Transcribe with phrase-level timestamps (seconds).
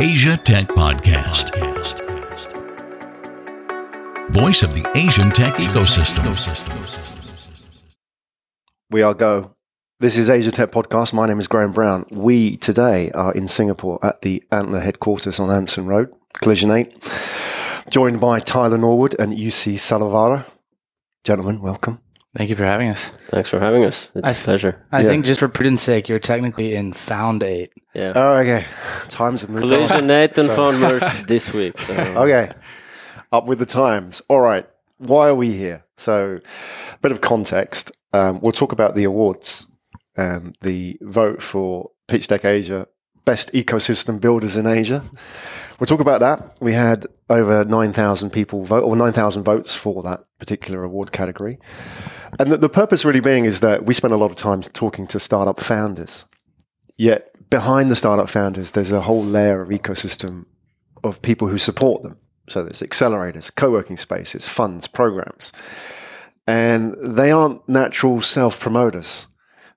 [0.00, 1.52] Asia Tech Podcast.
[4.32, 6.24] Voice of the Asian tech ecosystem.
[8.90, 9.54] We are go.
[9.98, 11.12] This is Asia Tech Podcast.
[11.12, 12.06] My name is Graham Brown.
[12.10, 18.22] We today are in Singapore at the Antler headquarters on Anson Road, Collision 8, joined
[18.22, 20.46] by Tyler Norwood and Jussi Salovaara.
[21.24, 22.00] Gentlemen, welcome.
[22.36, 23.06] Thank you for having us.
[23.26, 24.08] Thanks for having us.
[24.14, 24.86] It's I a pleasure.
[24.92, 25.08] I Yeah.
[25.08, 27.72] think just for prudence sake, you're technically in Found 8.
[27.92, 28.12] Yeah.
[28.14, 28.64] Oh, okay.
[29.08, 29.70] Times have moved on.
[29.70, 30.56] Collision Nathan Sorry.
[30.56, 31.76] found merge this week.
[31.80, 31.92] So.
[31.94, 32.52] Okay.
[33.32, 34.22] Up with the times.
[34.28, 34.64] All right.
[34.98, 35.84] Why are we here?
[35.96, 36.40] So,
[36.92, 37.90] a bit of context.
[38.12, 39.66] Um, we'll talk about the awards
[40.16, 42.86] and the vote for Pitch Deck Asia
[43.24, 45.02] Best Ecosystem Builders in Asia.
[45.80, 46.58] We'll talk about that.
[46.60, 51.58] We had over 9,000 people vote, or 9,000 votes for that particular award category.
[52.38, 55.06] And the, the purpose really being is that we spend a lot of time talking
[55.06, 56.26] to startup founders.
[56.98, 60.44] Yet behind the startup founders, there's a whole layer of ecosystem
[61.02, 62.18] of people who support them.
[62.50, 65.50] So there's accelerators, co-working spaces, funds, programs.
[66.46, 69.28] And they aren't natural self-promoters.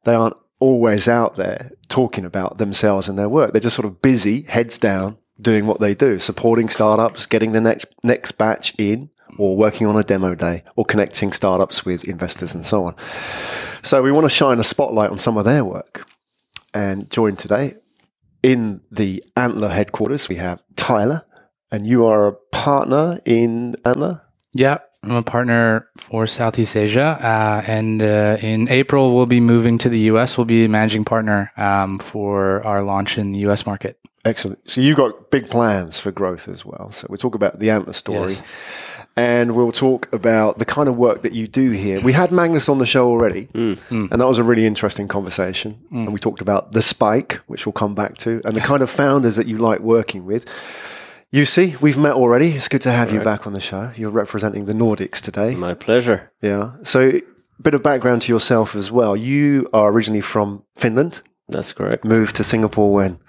[0.04, 3.54] They aren't always out there talking about themselves and their work.
[3.54, 7.62] They're just sort of busy, heads down, doing what they do, supporting startups, getting the
[7.62, 12.56] next next batch in, or working on a demo day, or connecting startups with investors
[12.56, 12.96] and so on.
[13.82, 16.08] So we want to shine a spotlight on some of their work.
[16.74, 17.76] And joined today
[18.42, 21.24] in the Antler headquarters, we have Tyler,
[21.72, 24.22] and you are a partner in Antler.
[24.54, 27.18] Yeah, I'm a partner for Southeast Asia.
[27.22, 30.38] Uh, and uh, in April, we'll be moving to the US.
[30.38, 34.00] We'll be managing partner um, for our launch in the US market.
[34.26, 34.70] Excellent.
[34.70, 36.92] So you've got big plans for growth as well.
[36.92, 38.34] So we'll talk about the Antler story.
[38.34, 38.44] Yes.
[39.16, 42.02] And we'll talk about the kind of work that you do here.
[42.02, 43.74] We had Magnus on the show already, mm.
[43.90, 44.12] Mm.
[44.12, 45.80] and that was a really interesting conversation.
[45.92, 46.06] Mm.
[46.06, 48.90] And we talked about the spike, which we'll come back to, and the kind of
[48.90, 50.46] founders that you like working with.
[51.32, 52.50] You see, we've met already.
[52.54, 53.92] It's good to have you back on the show.
[53.96, 55.56] You're representing the Nordics today.
[55.56, 56.32] My pleasure.
[56.42, 56.74] Yeah.
[56.84, 59.16] So, a bit of background to yourself as well.
[59.16, 62.04] You are originally from Finland, That's correct.
[62.04, 63.20] moved to Singapore when?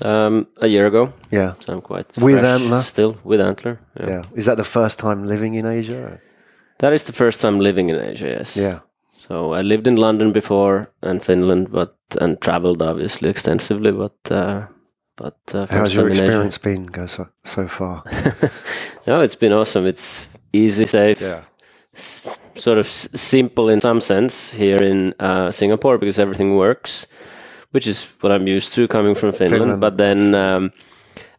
[0.00, 1.52] Um, a year ago, Yeah.
[1.58, 2.82] so I'm quite With fresh Antler?
[2.82, 3.78] Still with Antler.
[4.00, 4.08] Yeah.
[4.10, 4.22] Yeah.
[4.34, 6.18] Is that the first time living in Asia?
[6.78, 8.26] That is the first time living in Asia.
[8.38, 8.56] Yes.
[8.56, 8.78] Yeah.
[9.10, 13.92] So I lived in London before and Finland, but and traveled obviously extensively.
[13.92, 14.62] But uh,
[15.16, 18.02] but uh, How's your experience been go so, so far?
[19.06, 19.88] No, it's been awesome.
[19.88, 21.20] It's easy, safe.
[21.20, 21.40] yeah.
[21.94, 22.22] s-
[22.56, 27.06] sort of s- simple in some sense here in uh, Singapore because everything works,
[27.72, 29.62] which is what I'm used to coming from Finland.
[29.62, 29.80] Finland.
[29.80, 30.72] But then um,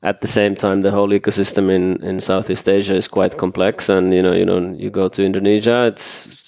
[0.02, 3.90] at the same time, the whole ecosystem in, in Southeast Asia is quite complex.
[3.90, 6.04] And you know, you know, you go to Indonesia, it's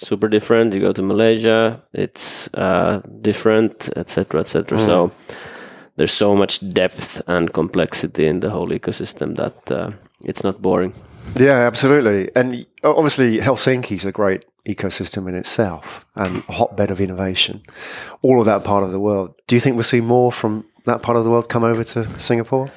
[0.05, 0.73] super different.
[0.73, 4.77] You go to Malaysia, it's uh, different, etc., etc.
[4.77, 5.11] So
[5.95, 9.89] there's so much depth and complexity in the whole ecosystem that uh,
[10.23, 10.93] it's not boring.
[11.35, 12.31] Yeah, absolutely.
[12.35, 17.61] And obviously, Helsinki's a great ecosystem in itself and a hotbed of innovation.
[18.21, 19.35] All of that part of the world.
[19.47, 22.05] Do you think we'll see more from that part of the world come over to
[22.19, 22.67] Singapore?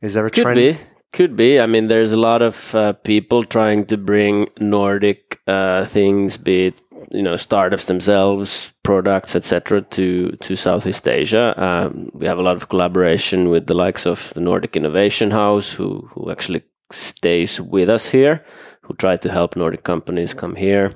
[0.00, 0.46] Is there a trend?
[0.46, 0.78] Could trend?
[0.78, 0.84] be.
[1.10, 1.58] Could be.
[1.58, 6.66] I mean, there's a lot of uh, people trying to bring Nordic uh, things, be
[6.66, 6.80] it
[7.10, 11.54] you know startups themselves, products, etc., to to Southeast Asia.
[11.56, 15.72] Um, we have a lot of collaboration with the likes of the Nordic Innovation House,
[15.72, 18.44] who who actually stays with us here,
[18.82, 20.94] who try to help Nordic companies come here.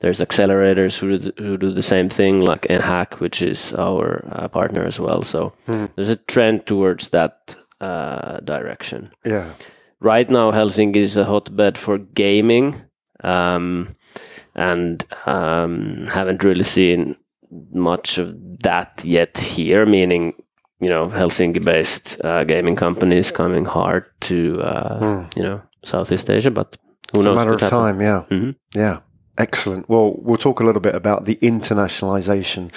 [0.00, 4.48] There's accelerators who do, who do the same thing, like NHAC, which is our uh,
[4.48, 5.22] partner as well.
[5.22, 5.52] So
[5.96, 9.10] there's a trend towards that uh, direction.
[9.24, 9.50] Yeah.
[10.00, 12.74] Right now, Helsinki is a hotbed for gaming,
[13.24, 13.88] um,
[14.54, 17.16] and um, haven't really seen
[17.72, 19.86] much of that yet here.
[19.86, 20.34] Meaning,
[20.80, 26.76] you know, Helsinki-based uh, gaming companies coming hard to uh, you know Southeast Asia, but
[27.12, 27.36] who It's a knows?
[27.36, 27.78] matter of happen.
[27.78, 28.22] time, yeah.
[28.30, 28.54] Mhm.
[28.74, 28.98] Yeah.
[29.38, 29.86] Excellent.
[29.88, 32.70] Well, we'll talk a little bit about the internationalization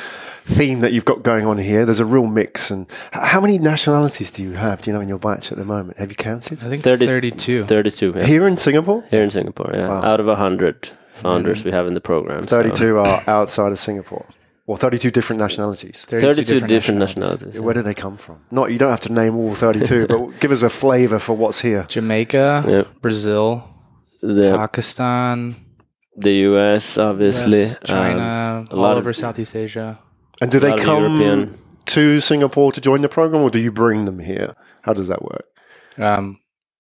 [0.44, 1.86] theme that you've got going on here.
[1.86, 2.70] There's a real mix.
[2.70, 5.64] And how many nationalities do you have, do you know, in your batch at the
[5.64, 5.98] moment?
[6.00, 6.62] Have you counted?
[6.64, 7.64] I think 30 32.
[7.64, 8.26] 32 yeah.
[8.26, 9.04] Here in Singapore?
[9.10, 9.72] here in Singapore.
[9.74, 10.04] Yeah, Wow.
[10.04, 12.44] out of hundred founders we have in the program.
[12.44, 14.26] so- 32 are outside of Singapore.
[14.70, 16.06] Well, 32 different nationalities.
[16.08, 17.56] 32 different, nationalities.
[17.56, 17.62] yeah.
[17.62, 18.38] Where do they come from?
[18.52, 21.62] Not you don't have to name all 32, but give us a flavor for what's
[21.62, 21.86] here.
[21.88, 22.84] Jamaica, Yeah.
[23.02, 23.64] Brazil,
[24.22, 25.56] The, Pakistan,
[26.16, 27.64] the US, obviously.
[27.64, 29.98] US, China, um, a all lot of- over Southeast Asia.
[30.40, 31.58] And do they come European.
[31.86, 34.54] to Singapore to join the program, or do you bring them here?
[34.84, 35.46] How does that work?
[35.98, 36.38] Um,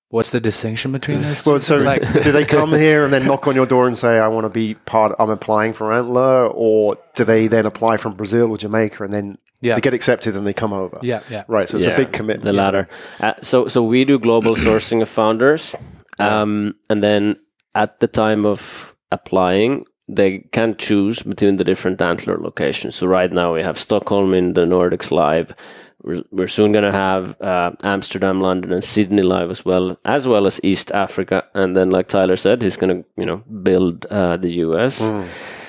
[0.10, 1.46] what's the distinction between those?
[1.46, 4.20] Well, so like, do they come here and then knock on your door and say,
[4.20, 5.16] "I want to be part"?
[5.20, 9.38] I'm applying for Antler, or do they then apply from Brazil or Jamaica and then
[9.62, 9.76] Yeah.
[9.76, 10.98] They get accepted and they come over.
[11.02, 11.44] Yeah, yeah.
[11.48, 11.68] Right.
[11.68, 12.46] So it's Yeah, a big commitment.
[12.46, 12.88] The latter.
[13.20, 15.76] Uh, so so we do global sourcing of founders,
[16.18, 17.36] um, and then
[17.76, 22.96] at the time of applying, they can choose between the different Antler locations.
[22.96, 25.54] So right now we have Stockholm in the Nordics live.
[26.01, 30.28] We're, we're soon going to have uh, Amsterdam, London, and Sydney live as well, as
[30.28, 31.46] well as East Africa.
[31.54, 35.10] And then, like Tyler said, he's going to you know build uh, the US.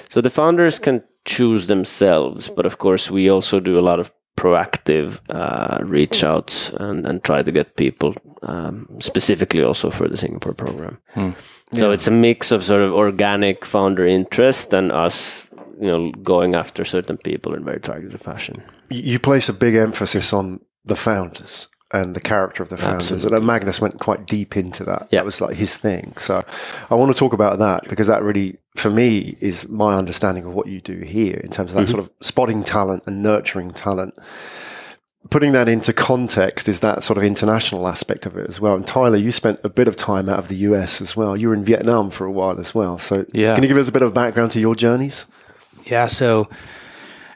[0.09, 4.11] So the founders can choose themselves, but of course we also do a lot of
[4.37, 10.17] proactive uh, reach outs and, and try to get people um, specifically also for the
[10.17, 10.99] Singapore program.
[11.73, 15.49] So it's a mix of sort of organic founder interest and us,
[15.81, 18.63] you know, going after certain people in very targeted fashion.
[18.91, 23.25] You place a big emphasis on the founders and the character of the founders.
[23.25, 25.11] And Magnus went quite deep into that.
[25.11, 26.15] That was like his thing.
[26.19, 26.45] So
[26.89, 30.55] I want to talk about that because that really, for me, is my understanding of
[30.55, 31.91] what you do here in terms of that mm-hmm.
[31.91, 34.15] sort of spotting talent and nurturing talent.
[35.31, 38.75] Putting that into context is that sort of international aspect of it as well.
[38.75, 41.37] And Tyler, you spent a bit of time out of the US as well.
[41.37, 42.99] You were in Vietnam for a while as well.
[42.99, 43.55] So Yeah.
[43.55, 45.27] can you give us a bit of background to your journeys?
[45.85, 46.49] Yeah, so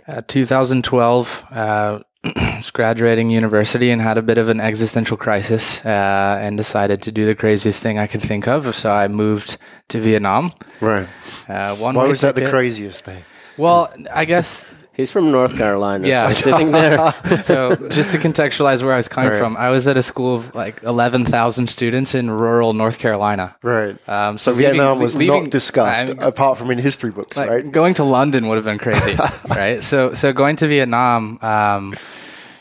[0.06, 6.38] uh, 2012, uh, was graduating university and had a bit of an existential crisis uh,
[6.40, 8.74] and decided to do the craziest thing I could think of.
[8.74, 9.58] So I moved
[9.88, 10.52] to Vietnam.
[10.80, 11.08] Right.
[11.48, 13.24] Uh, one Why was that the craziest thing?
[13.56, 16.22] Well, I guess He's from North Carolina, Yeah.
[16.24, 17.12] so he's sitting there.
[17.42, 17.74] so.
[17.88, 19.38] Just to contextualize where I was coming Right.
[19.38, 23.56] from, I was at a school of like 11,000 students in rural North Carolina.
[23.62, 23.96] Right.
[24.08, 27.50] Um, So leaving- Vietnam was leaving- not discussed I'm- apart from in history books, like
[27.50, 27.70] right?
[27.72, 29.16] going to London would have been crazy,
[29.48, 29.82] right?
[29.82, 31.94] So so going to Vietnam um,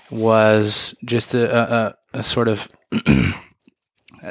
[0.10, 2.68] was just a, a, a- a sort of,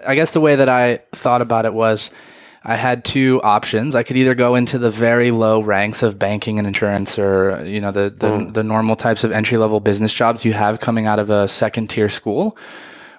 [0.06, 2.10] I guess the way that I thought about it was.
[2.64, 3.94] I had two options.
[3.94, 7.80] I could either go into the very low ranks of banking and insurance, or you
[7.80, 11.18] know the the, the normal types of entry level business jobs you have coming out
[11.18, 12.56] of a second tier school,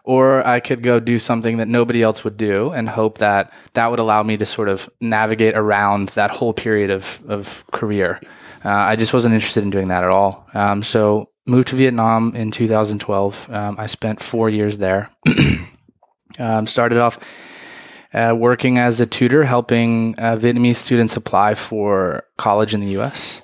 [0.04, 3.90] or I could go do something that nobody else would do and hope that that
[3.90, 8.20] would allow me to sort of navigate around that whole period of, of career.
[8.66, 10.48] Uh, I just wasn't interested in doing that at all.
[10.54, 13.50] Um, so moved to Vietnam in 2012.
[13.52, 15.10] Um, I spent four years there.
[16.40, 17.20] um, started off
[18.14, 23.42] uh, working as a tutor, helping uh, Vietnamese students apply for college in the U.S.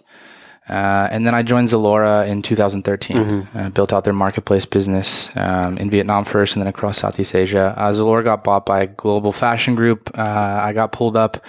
[0.69, 3.17] Uh, and then I joined Zalora in 2013.
[3.55, 7.73] Uh, built out their marketplace business um, in Vietnam first, and then across Southeast Asia.
[7.75, 10.11] Uh, Zalora got bought by a global fashion group.
[10.15, 11.43] Uh, I got pulled up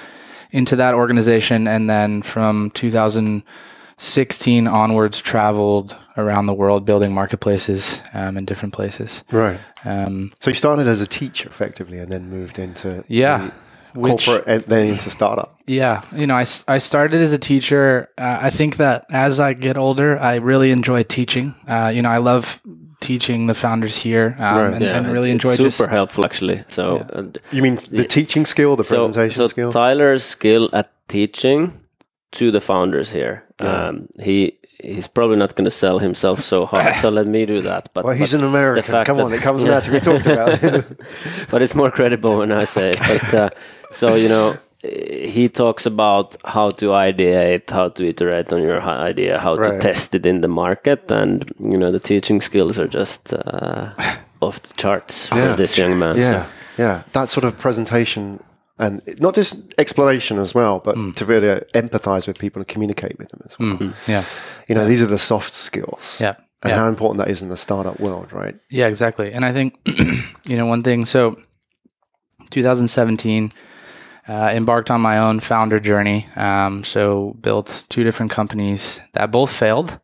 [0.50, 2.70] into that organization, and then from
[4.00, 9.25] 2016 onwards, traveled around the world building marketplaces um, in different places.
[9.31, 9.58] Right.
[9.85, 13.50] Um, So you started as a teacher effectively and then moved into yeah,
[13.94, 15.49] the which- corporate and then into startup.
[15.67, 18.08] Yeah, you know, I, I started as a teacher.
[18.19, 21.55] Uh, I think that as I get older, I really enjoy teaching.
[21.69, 22.61] Uh, you know, I love
[23.00, 24.73] teaching the founders here um, Right.
[24.73, 26.64] and, Yeah, and really it's, enjoy it's just super helpful actually.
[26.69, 29.73] So, and You mean the teaching skill, the so, presentation so skill?
[29.73, 31.80] Tyler's skill at teaching
[32.32, 33.44] to the founders here.
[33.59, 36.97] Um, he he's probably not going to sell himself so hard.
[36.97, 37.91] so let me do that.
[37.93, 39.05] But well, he's but an American.
[39.05, 39.99] Come on, it comes naturally.
[39.99, 41.00] We talked about it.
[41.50, 42.99] but it's more credible when I say it.
[43.09, 43.50] But uh,
[43.93, 49.38] so you know, he talks about how to ideate, how to iterate on your idea,
[49.38, 53.32] how to test it in the market, and you know, the teaching skills are just
[53.35, 53.93] uh,
[54.41, 55.56] off the charts for Yeah.
[55.56, 56.15] this young man.
[56.17, 56.47] yeah,
[56.79, 57.03] yeah.
[57.12, 58.41] That sort of presentation
[58.81, 61.15] and not just explanation as well, but Mm.
[61.17, 63.93] to really empathize with people and communicate with them as well.
[64.08, 64.25] yeah,
[64.69, 66.19] You know, these are the soft skills.
[66.20, 66.79] yeah, And yeah.
[66.79, 68.56] how important that is in the startup world, right?
[68.70, 69.32] Yeah, exactly.
[69.34, 69.75] And I think,
[70.49, 71.37] you know, one thing, so
[72.51, 73.51] 2017,
[74.29, 76.27] uh, embarked on my own founder journey.
[76.37, 79.99] Um, so built two different companies that both failed.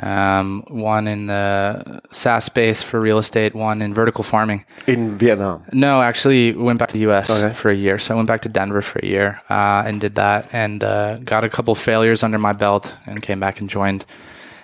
[0.00, 4.64] Um, one in the SaaS space for real estate, one in vertical farming.
[4.86, 5.64] In Vietnam.
[5.72, 7.52] No, actually went back to the US Okay.
[7.54, 7.98] for a year.
[7.98, 11.16] So I went back to Denver for a year uh, and did that and uh,
[11.18, 14.04] got a couple failures under my belt and came back and joined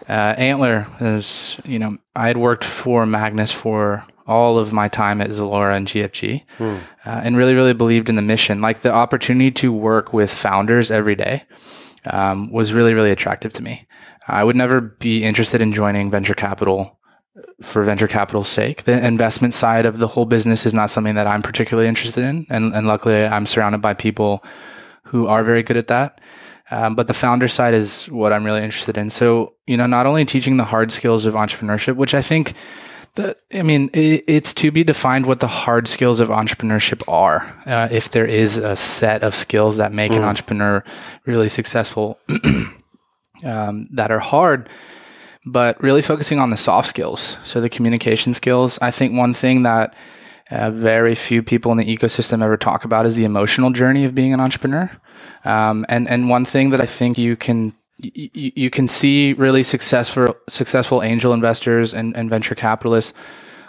[0.08, 0.86] uh, Antler.
[1.00, 5.76] Is you know I had worked for Magnus for all of my time at Zalora
[5.76, 8.60] and GFG, uh, and really really believed in the mission.
[8.60, 11.42] Like the opportunity to work with founders every day
[12.06, 13.86] um, was really really attractive to me.
[14.26, 16.98] I would never be interested in joining venture capital
[17.62, 18.84] for venture capital's sake.
[18.84, 22.46] The investment side of the whole business is not something that I'm particularly interested in.
[22.48, 24.44] And, and luckily, I'm surrounded by people
[25.04, 26.20] who are very good at that.
[26.70, 29.10] Um, but the founder side is what I'm really interested in.
[29.10, 32.54] So, you know, not only teaching the hard skills of entrepreneurship, which I think
[33.14, 37.62] the, I mean, it, it's to be defined what the hard skills of entrepreneurship are.
[37.66, 40.82] Uh, if there is a set of skills that make an entrepreneur
[41.26, 42.18] really successful,
[43.44, 44.68] um, that are hard,
[45.44, 47.36] but really focusing on the soft skills.
[47.44, 48.78] So the communication skills.
[48.80, 49.94] I think one thing that
[50.50, 54.14] uh, very few people in the ecosystem ever talk about is the emotional journey of
[54.14, 54.90] being an entrepreneur.
[55.44, 59.62] Um, and and one thing that I think you can you, you can see really
[59.62, 63.12] successful successful angel investors and, and venture capitalists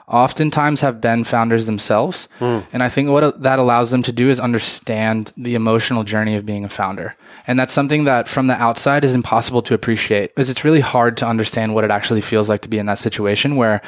[0.07, 2.27] oftentimes have been founders themselves.
[2.39, 6.45] And I think what that allows them to do is understand the emotional journey of
[6.45, 7.15] being a founder.
[7.47, 11.17] And that's something that from the outside is impossible to appreciate because it's really hard
[11.17, 13.81] to understand what it actually feels like to be in that situation where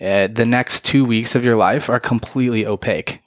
[0.00, 3.22] uh, the next two weeks of your life are completely opaque.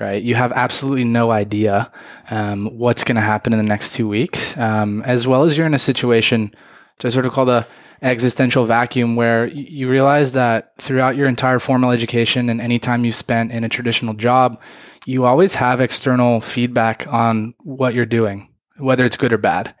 [0.00, 1.92] Right, you have absolutely no idea
[2.28, 5.66] um, what's going to happen in the next two weeks, um, as well as you're
[5.66, 6.52] in a situation,
[6.98, 7.64] to sort of call the
[8.02, 13.12] existential vacuum, where you realize that throughout your entire formal education and any time you
[13.12, 14.60] spent in a traditional job,
[15.06, 19.74] you always have external feedback on what you're doing, whether it's good or bad.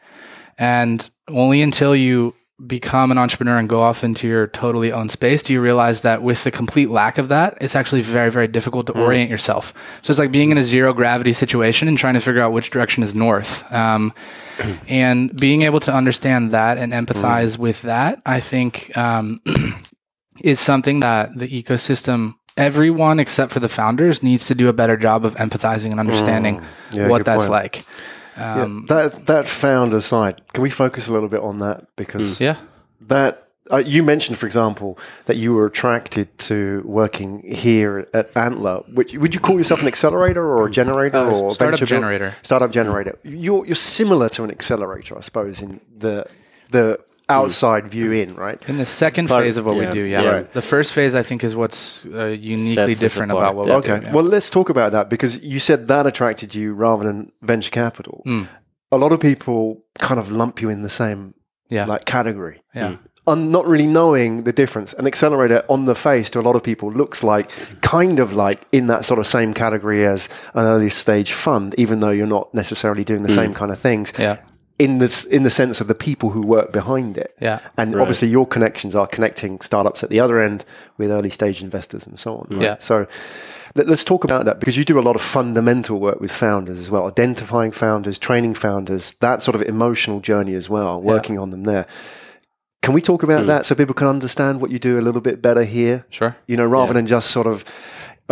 [0.58, 2.34] And only until you
[2.66, 6.22] become an entrepreneur and go off into your totally own space do you realize that
[6.22, 9.74] with the complete lack of that, it's actually very, very difficult to orient yourself.
[10.02, 12.70] So it's like being in a zero gravity situation and trying to figure out which
[12.70, 13.70] direction is north.
[13.72, 14.12] Um,
[14.88, 19.40] and being able to understand that and empathize with that, I think, um,
[20.40, 24.96] is something that the ecosystem, everyone except for the founders, needs to do a better
[24.96, 27.50] job of empathizing and understanding Yeah, what that's point.
[27.50, 27.84] like.
[28.36, 30.40] Yeah, Um, that that founder side.
[30.52, 32.56] Can we focus a little bit on that because yeah.
[33.08, 38.82] that uh, you mentioned, for example, that you were attracted to working here at Antler.
[38.92, 42.34] Which would you call yourself an accelerator or a generator Uh, or startup generator.
[42.42, 43.18] Startup generator.
[43.22, 46.26] You're you're similar to an accelerator, I suppose, in the
[46.70, 46.98] the
[47.40, 48.58] outside view in, right?
[48.68, 50.22] In the second Part- phase of what yeah, we do, yeah.
[50.22, 50.42] yeah.
[50.52, 53.74] The first phase, I think, is what's uh, uniquely Sets different about what yeah.
[53.76, 53.98] we Okay.
[54.00, 54.06] do.
[54.06, 54.12] yeah.
[54.12, 58.22] Well, let's talk about that because you said that attracted you rather than venture capital.
[58.24, 58.42] Hmm.
[58.90, 61.34] A lot of people kind of lump you in the same
[61.68, 62.60] yeah, like category.
[62.74, 62.96] yeah,
[63.26, 64.92] I'm not really knowing the difference.
[64.94, 67.48] An accelerator on the face to a lot of people looks like
[67.80, 72.00] kind of like in that sort of same category as an early stage fund, even
[72.00, 74.10] though you're not necessarily doing the same kind of things.
[74.10, 74.22] Hmm.
[74.22, 74.36] yeah,
[74.78, 77.36] In the in the sense of the people who work behind it.
[77.40, 77.60] yeah.
[77.76, 80.64] And obviously, your connections are connecting startups at the other end
[80.98, 82.48] with early stage investors and so on.
[82.50, 82.62] Right?
[82.62, 82.76] Yeah.
[82.78, 83.06] So
[83.74, 86.78] let, us talk about that because you do a lot of fundamental work with founders
[86.78, 91.50] as well, identifying founders, training founders, that sort of emotional journey as well, working on
[91.50, 91.86] them there.
[92.82, 93.46] Can we talk about hmm.
[93.46, 96.04] that so people can understand what you do a little bit better here?
[96.10, 96.36] Sure.
[96.46, 97.64] You know, rather than just sort of.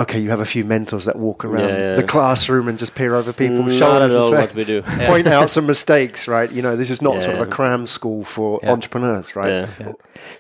[0.03, 1.95] Okay, you have a few mentors that walk around Yeah, yeah.
[1.95, 4.83] the classroom and just peer over people's shoulders and say- what we do.
[5.13, 6.51] point out some mistakes, right?
[6.51, 9.69] You know, this is not sort of a cram school for entrepreneurs, right?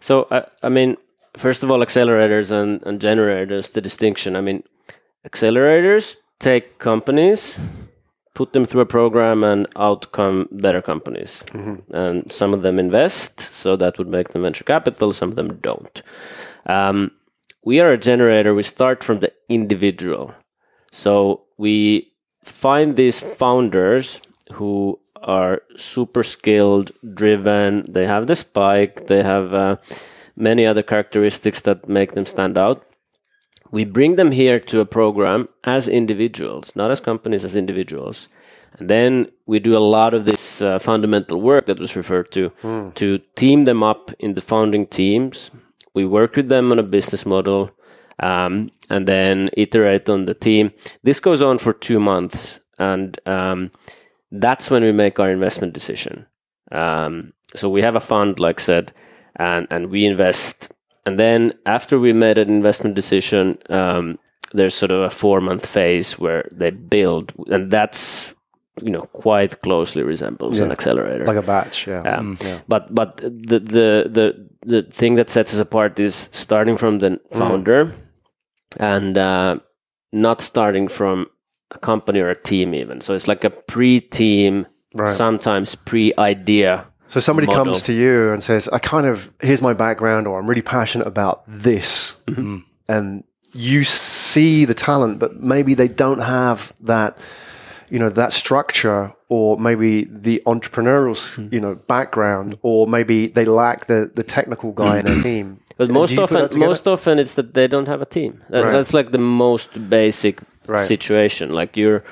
[0.01, 0.97] So I, I mean,
[1.37, 3.71] first of all, accelerators and, and generators.
[3.71, 4.35] The distinction.
[4.37, 4.63] I mean,
[5.29, 7.59] accelerators take companies,
[8.35, 11.43] put them through a program, and outcome better companies.
[11.93, 15.13] And some of them invest, so that would make them venture capital.
[15.13, 16.03] Some of them don't.
[16.67, 17.11] Um,
[17.63, 18.55] we are a generator.
[18.55, 20.35] We start from the individual.
[20.93, 22.13] So we
[22.45, 24.21] find these founders
[24.53, 27.91] who are super skilled, driven.
[27.93, 29.07] They have the spike.
[29.07, 29.77] They have uh,
[30.37, 32.85] many other characteristics that make them stand out.
[33.71, 38.29] We bring them here to a program as individuals, not as companies, as individuals.
[38.79, 42.51] And then we do a lot of this uh, fundamental work that was referred to
[42.97, 45.51] to team them up in the founding teams.
[45.95, 47.71] We work with them on a business model
[48.21, 50.73] um, and then iterate on the team.
[51.03, 53.71] This goes on for two months, and um,
[54.31, 56.27] that's when we make our investment decision.
[56.71, 58.93] Um, so we have a fund, like said,
[59.37, 60.73] and and we invest,
[61.07, 64.19] and then after we made an investment decision, um,
[64.53, 68.35] there's sort of a four month phase where they build, and that's
[68.83, 71.25] you know quite closely resembles an accelerator.
[71.27, 72.03] Like a batch, yeah.
[72.03, 76.99] Um, But but the, the the the thing that sets us apart is starting from
[76.99, 77.93] the founder,
[78.79, 79.59] and uh,
[80.13, 81.27] not starting from
[81.71, 83.01] a company or a team even.
[83.01, 85.13] So it's like a pre-team, Right.
[85.13, 86.85] sometimes pre-idea.
[87.07, 87.65] So somebody model.
[87.65, 91.07] comes to you and says, I kind of, here's my background, or I'm really passionate
[91.07, 92.17] about this.
[92.27, 92.59] Mm-hmm.
[92.89, 93.25] And
[93.55, 97.19] you see the talent, but maybe they don't have that,
[97.91, 101.55] you know, that structure, or maybe the entrepreneurial, Mm-hmm.
[101.55, 105.61] you know, background, or maybe they lack the, the technical guy in their team.
[105.77, 108.33] But most often, most often it's that they don't have a team.
[108.51, 108.73] That, Right.
[108.73, 110.87] That's like the most basic Right.
[110.87, 111.51] situation.
[111.61, 112.03] Like you're,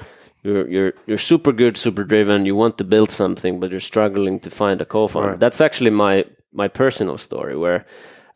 [0.43, 2.45] you're, you're, you're super good, super driven.
[2.47, 5.31] You want to build something, but you're struggling to find a co-founder.
[5.31, 5.41] Right.
[5.41, 7.85] That's actually my my personal story where.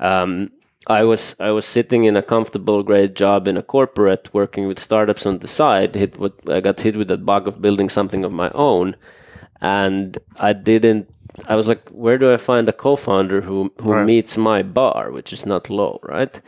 [0.01, 0.51] Um,
[0.87, 4.79] I was I was sitting in a comfortable, great job in a corporate, working with
[4.81, 5.95] startups on the side.
[5.95, 8.97] Hit what I got hit with that bug of building something of my own,
[9.61, 11.09] and I didn't
[11.49, 14.05] I was like, where do I find a co-founder who who Right.
[14.07, 16.41] meets my bar, which is not low, right?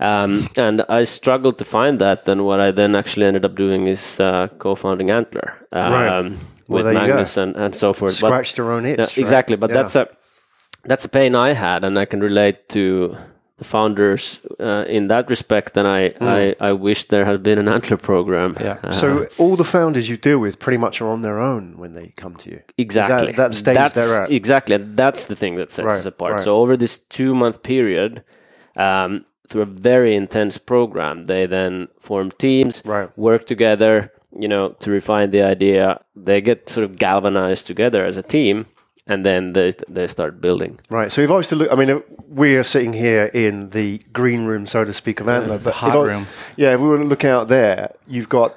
[0.00, 2.28] Um, and I struggled to find that.
[2.28, 6.32] And what I then actually ended up doing is uh, co-founding Antler um, Right.
[6.68, 6.86] With.
[6.94, 8.20] Magnus and, and so forth.
[8.20, 8.98] But- Scratch their own itch.
[8.98, 9.18] right?
[9.18, 9.56] exactly.
[9.56, 9.76] But Yeah.
[9.82, 10.06] that's a
[10.84, 13.16] that's a pain I had, and I can relate to
[13.58, 15.76] the founders uh, in that respect.
[15.76, 16.24] And I, Hmm.
[16.38, 18.54] I I wish there had been an Antler program.
[18.60, 18.78] Yeah.
[18.84, 21.92] Uh, So all the founders you deal with pretty much are on their own when
[21.92, 22.60] they come to you.
[22.76, 23.32] Exactly.
[23.32, 24.30] That, that stage that's, they're at.
[24.30, 24.76] Exactly.
[24.76, 26.32] That's the thing that sets Right, us apart.
[26.32, 26.42] right.
[26.44, 28.22] So over this two month period,
[28.76, 33.08] um, through a very intense program, they then form teams, Right.
[33.16, 34.12] work together,
[34.42, 36.00] you know, to refine the idea.
[36.14, 38.66] They get sort of galvanized together as a team,
[39.08, 40.78] and then they they start building.
[40.90, 41.10] Right.
[41.12, 44.44] So if I was to look, I mean, we are sitting here in the green
[44.46, 45.58] room, so to speak, of Antler.
[45.58, 46.26] But hot I- room.
[46.56, 48.56] Yeah, if we were to look out there, you've got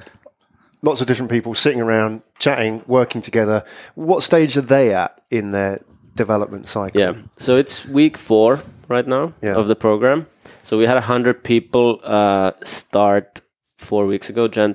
[0.82, 3.64] lots of different people sitting around, chatting, working together.
[3.96, 5.80] What stage are they at in their
[6.16, 7.00] development cycle?
[7.00, 7.14] Yeah.
[7.40, 9.56] So it's week four right now Yeah.
[9.56, 10.26] of the program.
[10.64, 13.42] So we had 100 people uh, start
[13.78, 14.74] four weeks ago, Jan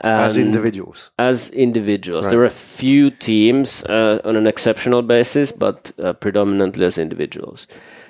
[0.00, 0.24] 21.
[0.28, 1.10] As individuals.
[1.18, 2.24] as individuals.
[2.24, 2.30] Right.
[2.30, 7.66] There are a few teams uh, on an exceptional basis, but uh, predominantly as individuals.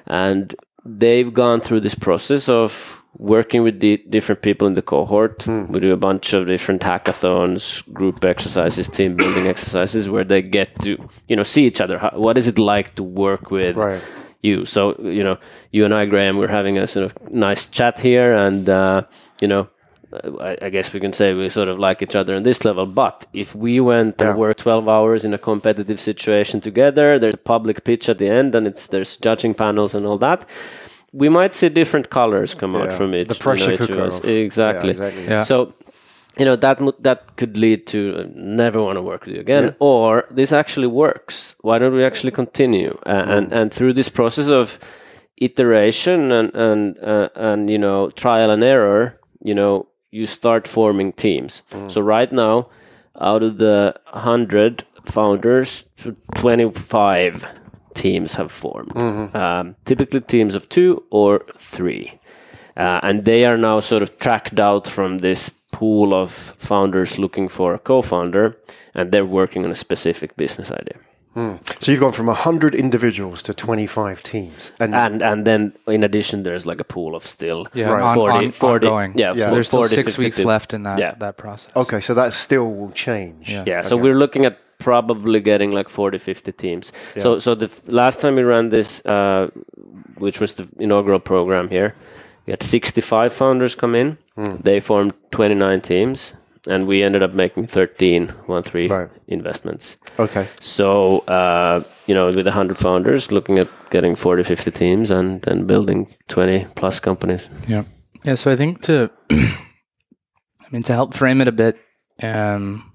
[0.07, 0.55] And
[0.85, 5.43] they've gone through this process of working with the different people in the cohort.
[5.43, 5.67] Hmm.
[5.73, 10.81] We do a bunch of different hackathons, group exercises, team building exercises, where they get
[10.83, 11.99] to you know see each other.
[11.99, 13.77] How, what is it like to work with?
[13.77, 14.03] Right.
[14.43, 14.65] you.
[14.65, 15.39] So, you know,
[15.73, 19.03] you and I, Graham, we're having a sort of nice chat here, and uh,
[19.41, 19.69] you know,
[20.41, 22.87] I, I guess we can say we sort of like each other on this level.
[22.87, 24.31] But if we went Yeah.
[24.31, 28.29] and worked twelve hours in a competitive situation together, there's a public pitch at the
[28.29, 30.49] end, and it's there's judging panels and all that.
[31.13, 33.29] We might see different colors come out from it.
[33.29, 34.21] The pressure you know, cooker us.
[34.25, 34.89] Exactly.
[34.93, 35.25] Yeah, exactly.
[35.25, 35.43] Yeah.
[35.43, 35.73] So,
[36.39, 39.75] you know that that could lead to uh, never want to work with you again,
[39.79, 41.57] or this actually works.
[41.63, 42.97] Why don't we actually continue?
[43.07, 44.79] Uh, and and through this process of
[45.37, 51.13] iteration and and uh, and you know trial and error, you know you start forming
[51.13, 51.63] teams.
[51.89, 52.69] So right now,
[53.21, 55.85] out of the hundred founders,
[56.37, 57.47] twenty five
[57.95, 58.93] teams have formed.
[59.37, 62.19] Um, typically teams of two or three.
[62.77, 67.49] Uh, and they are now sort of tracked out from this pool of founders looking
[67.49, 68.57] for a co-founder,
[68.95, 70.99] and they're working on a specific business idea.
[71.81, 74.73] So you've gone from 100 individuals to 25 teams.
[74.81, 78.03] And, And and then in addition, there's like a pool of still Yeah, Right.
[78.03, 79.13] on, 40, on, 40 ongoing.
[79.19, 79.49] yeah, Yeah.
[79.49, 80.49] fo- There's still six 50 weeks people.
[80.53, 81.15] left in that Yeah.
[81.19, 81.71] that process.
[81.77, 83.51] okay, so that still will change.
[83.53, 83.65] Yeah.
[83.67, 86.93] Yeah, so we're looking at probably getting like 40, 50 teams.
[87.17, 89.49] So, so the f- last time we ran this, uh,
[90.19, 91.95] which was the inaugural program here,
[92.47, 94.17] we had 65 founders come in.
[94.65, 96.35] They formed 29 teams,
[96.67, 99.09] and we ended up making 13, one three Right.
[99.27, 99.97] investments.
[100.19, 100.47] Okay.
[100.61, 105.67] So, uh, you know, with 100 founders, looking at getting 40, 50 teams and then
[105.67, 107.49] building 20 plus companies.
[107.69, 107.85] Yeah.
[108.25, 108.35] Yeah.
[108.35, 111.77] So I think to, I mean, to help frame it a bit
[112.23, 112.91] um,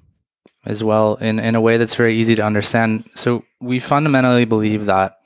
[0.65, 3.06] as well in, in a way that's very easy to understand.
[3.15, 5.17] So we fundamentally believe that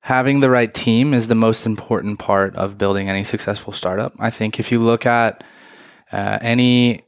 [0.00, 4.12] having the right team is the most important part of building any successful startup.
[4.18, 5.42] I think if you look at
[6.12, 7.02] uh, any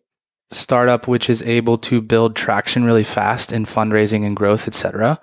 [0.51, 5.21] startup which is able to build traction really fast in fundraising and growth, etc.,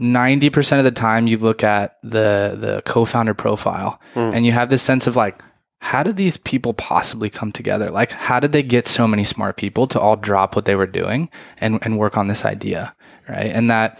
[0.00, 3.98] 90% of the time you look at the the co-founder profile
[4.34, 5.42] and you have this sense of like
[5.80, 9.56] how did these people possibly come together like how did they get so many smart
[9.56, 12.94] people to all drop what they were doing and and work on this idea
[13.28, 13.98] right and that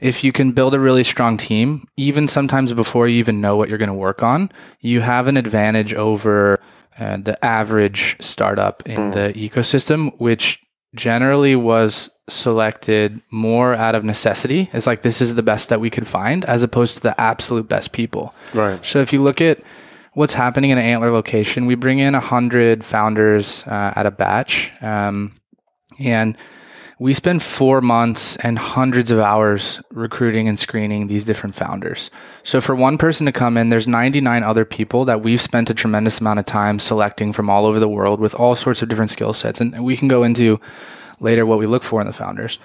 [0.00, 3.70] if you can build a really strong team even sometimes before you even know what
[3.70, 6.60] you're going to work on you have an advantage over
[6.98, 10.60] uh, the average startup in the ecosystem which
[10.94, 14.70] generally was selected more out of necessity.
[14.72, 17.68] It's like this is the best that we could find as opposed to the absolute
[17.68, 18.34] best people.
[18.54, 18.84] Right.
[18.84, 19.60] So if you look at
[20.12, 24.10] what's happening in an Antler location, we bring in a hundred founders uh, at a
[24.10, 25.34] batch, um,
[25.98, 26.36] and
[27.02, 32.12] we spend four months and hundreds of hours recruiting and screening these different founders.
[32.44, 35.74] So for one person to come in, there's 99 other people that we've spent a
[35.74, 39.10] tremendous amount of time selecting from all over the world with all sorts of different
[39.10, 40.60] skill sets, and we can go into
[41.18, 42.60] later what we look for in the founders.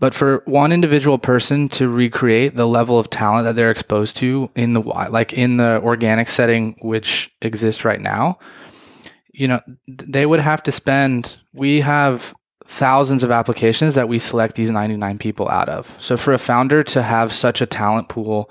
[0.00, 4.50] But for one individual person to recreate the level of talent that they're exposed to
[4.54, 8.38] in the like in the organic setting which exists right now,
[9.30, 14.56] you know, they would have to spend we have thousands of applications that we select
[14.56, 15.96] these 99 people out of.
[16.00, 18.50] So for a founder to have such a talent pool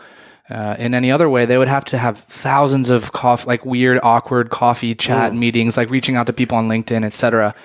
[0.49, 3.99] uh, in any other way, they would have to have thousands of coff- like weird,
[4.03, 7.55] awkward coffee chat meetings, like reaching out to people on LinkedIn, etc.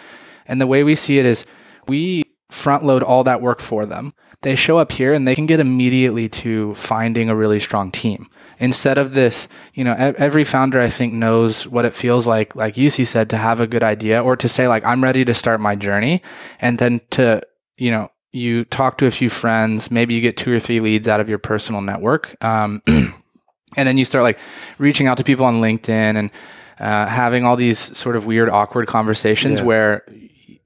[0.46, 1.44] And the way we see it is
[1.86, 4.14] we front load all that work for them.
[4.42, 8.28] They show up here and they can get immediately to finding a really strong team.
[8.60, 12.74] Instead of this, you know, every founder I think knows what it feels like, like
[12.74, 15.60] Jussi said, to have a good idea or to say like, I'm ready to start
[15.60, 16.22] my journey.
[16.60, 17.40] And then to,
[17.76, 21.08] you know, you talk to a few friends, maybe you get two or three leads
[21.08, 22.36] out of your personal network.
[22.44, 23.12] Um, and
[23.76, 24.38] then you start like
[24.78, 26.30] reaching out to people on LinkedIn and
[26.80, 29.66] uh, having all these sort of weird, awkward conversations Yeah.
[29.66, 30.04] where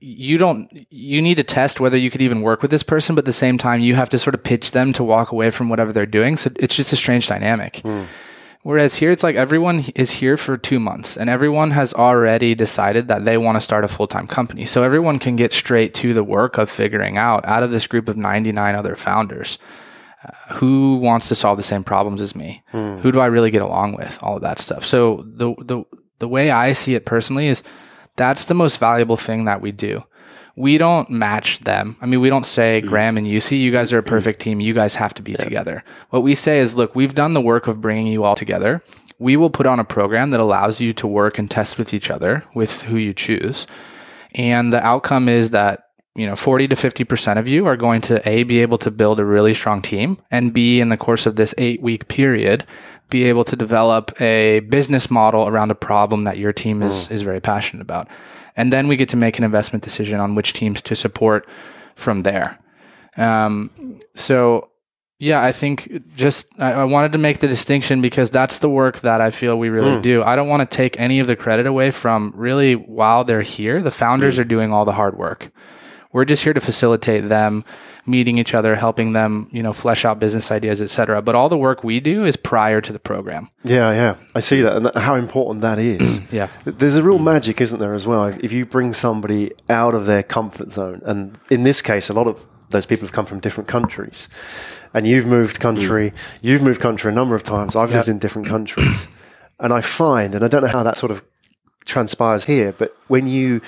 [0.03, 3.21] you don't you need to test whether you could even work with this person but
[3.21, 5.69] at the same time you have to sort of pitch them to walk away from
[5.69, 6.37] whatever they're doing.
[6.37, 7.83] So it's just a strange dynamic.
[8.65, 13.09] Whereas here it's like everyone is here for two months and everyone has already decided
[13.09, 14.67] that they want to start a full-time company.
[14.67, 18.09] So everyone can get straight to the work of figuring out out of this group
[18.09, 19.59] of 99 other founders
[20.25, 22.63] uh, who wants to solve the same problems as me?
[22.71, 24.17] Who do i really get along with?
[24.23, 24.85] All of that stuff.
[24.85, 25.85] So the the
[26.21, 27.65] the way i see it personally is
[28.17, 30.05] that's the most valuable thing that we do.
[30.55, 31.97] We don't match them.
[32.03, 32.89] I mean, we don't say, mm.
[32.89, 34.07] Graham and Jussi, you guys are a mm.
[34.07, 34.61] perfect team.
[34.61, 35.83] You guys have to be together.
[36.11, 38.83] What we say is, look, we've done the work of bringing you all together.
[39.19, 42.11] We will put on a program that allows you to work and test with each
[42.11, 43.67] other, with who you choose.
[44.35, 48.29] And the outcome is that, you know, 40 to 50% of you are going to
[48.29, 51.37] A, be able to build a really strong team, and B, in the course of
[51.37, 52.67] this eight week period,
[53.13, 57.11] be able to develop a business model around a problem that your team is, mm.
[57.13, 58.09] is very passionate about.
[58.57, 61.47] And then we get to make an investment decision on which teams to support
[61.95, 62.59] from there.
[63.17, 64.71] Um, so
[65.19, 69.01] yeah, I think just I, I wanted to make the distinction because that's the work
[69.01, 70.03] that I feel we really mm.
[70.03, 70.23] do.
[70.25, 73.83] I don't want to take any of the credit away from really while they're here.
[73.83, 74.41] The founders mm.
[74.41, 75.53] are doing all the hard work.
[76.13, 77.65] We're just here to facilitate them
[78.05, 81.23] meeting each other, helping them, you know, flesh out business ideas, etc.
[81.23, 83.49] But all the work we do is prior to the program.
[83.63, 86.21] Yeah, yeah, I see that, and that, how important that is.
[86.33, 86.49] Yeah.
[86.65, 88.25] There's a real magic, isn't there, as well?
[88.25, 92.15] If, if you bring somebody out of their comfort zone, and in this case, a
[92.15, 94.29] lot of those people have come from different countries,
[94.95, 96.39] and you've moved country, mm.
[96.41, 97.77] you've moved country a number of times.
[97.77, 99.09] I've lived in different countries,
[99.61, 101.23] and I find, and I don't know how that sort of
[101.85, 103.61] transpires here, but when you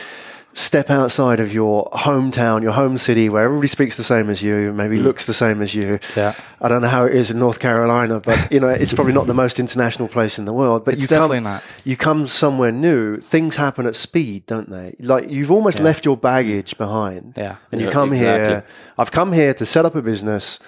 [0.54, 4.72] step outside of your hometown, your home city, where everybody speaks the same as you,
[4.72, 5.02] maybe mm.
[5.02, 5.98] looks the same as you.
[6.16, 6.34] Yeah.
[6.60, 9.26] I don't know how it is in North Carolina, but you know, it's probably not
[9.26, 10.84] the most international place in the world.
[10.84, 11.62] But It's you definitely come, not.
[11.84, 14.94] You come somewhere new, things happen at speed, don't they?
[15.00, 17.34] Like you've almost left your baggage behind.
[17.36, 17.56] Yeah.
[17.72, 18.64] And you Yeah, come here.
[18.96, 20.60] I've come here to set up a business.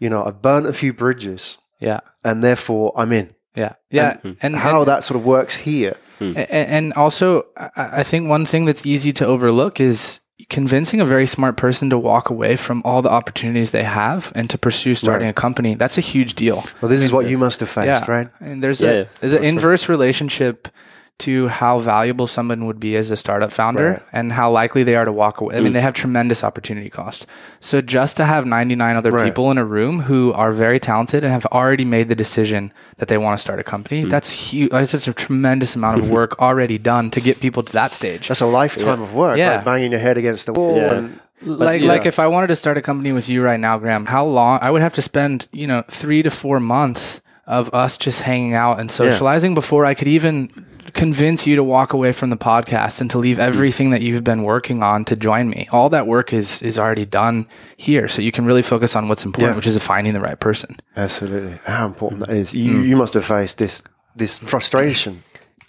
[0.00, 2.00] You know, I've burnt a few bridges, Yeah.
[2.24, 3.34] and therefore I'm in.
[3.54, 3.74] Yeah.
[3.90, 4.16] Yeah.
[4.40, 5.96] And, How and- that sort of works here.
[6.32, 6.38] Hmm.
[6.38, 11.04] A- And also, I I think one thing that's easy to overlook is convincing a
[11.04, 14.94] very smart person to walk away from all the opportunities they have and to pursue
[14.94, 15.74] starting a company.
[15.76, 16.56] That's a huge deal.
[16.80, 18.14] Well, this is what you must have faced, yeah.
[18.16, 18.28] right?
[18.40, 20.68] And there's Yeah, a yeah, there's an inverse relationship
[21.16, 24.02] to how valuable someone would be as a startup founder Right.
[24.12, 25.56] and how likely they are to walk away.
[25.56, 25.74] I mean, mm.
[25.74, 27.26] they have tremendous opportunity cost.
[27.60, 29.24] So just to have 99 other Right.
[29.26, 33.06] people in a room who are very talented and have already made the decision that
[33.06, 34.10] they want to start a company, mm.
[34.10, 34.72] that's huge.
[34.72, 38.26] That's just a tremendous amount of work already done to get people to that stage.
[38.26, 39.56] That's a lifetime of work, Yeah.
[39.56, 40.76] like banging your head against the wall.
[40.76, 40.94] Yeah.
[40.94, 41.88] And, like yeah.
[41.88, 44.58] like if I wanted to start a company with you right now, Graham, how long
[44.62, 48.54] I would have to spend, you know, three to four months of us just hanging
[48.54, 50.48] out and socializing before I could even
[50.94, 54.42] convince you to walk away from the podcast and to leave everything that you've been
[54.42, 55.68] working on to join me.
[55.72, 59.24] All that work is is already done here, so you can really focus on what's
[59.24, 59.56] important, Yeah.
[59.56, 60.76] which is finding the right person.
[60.96, 61.58] Absolutely.
[61.64, 62.26] How important mm.
[62.26, 62.54] that is.
[62.54, 62.88] You mm.
[62.88, 63.82] you must have faced this
[64.16, 65.22] this frustration.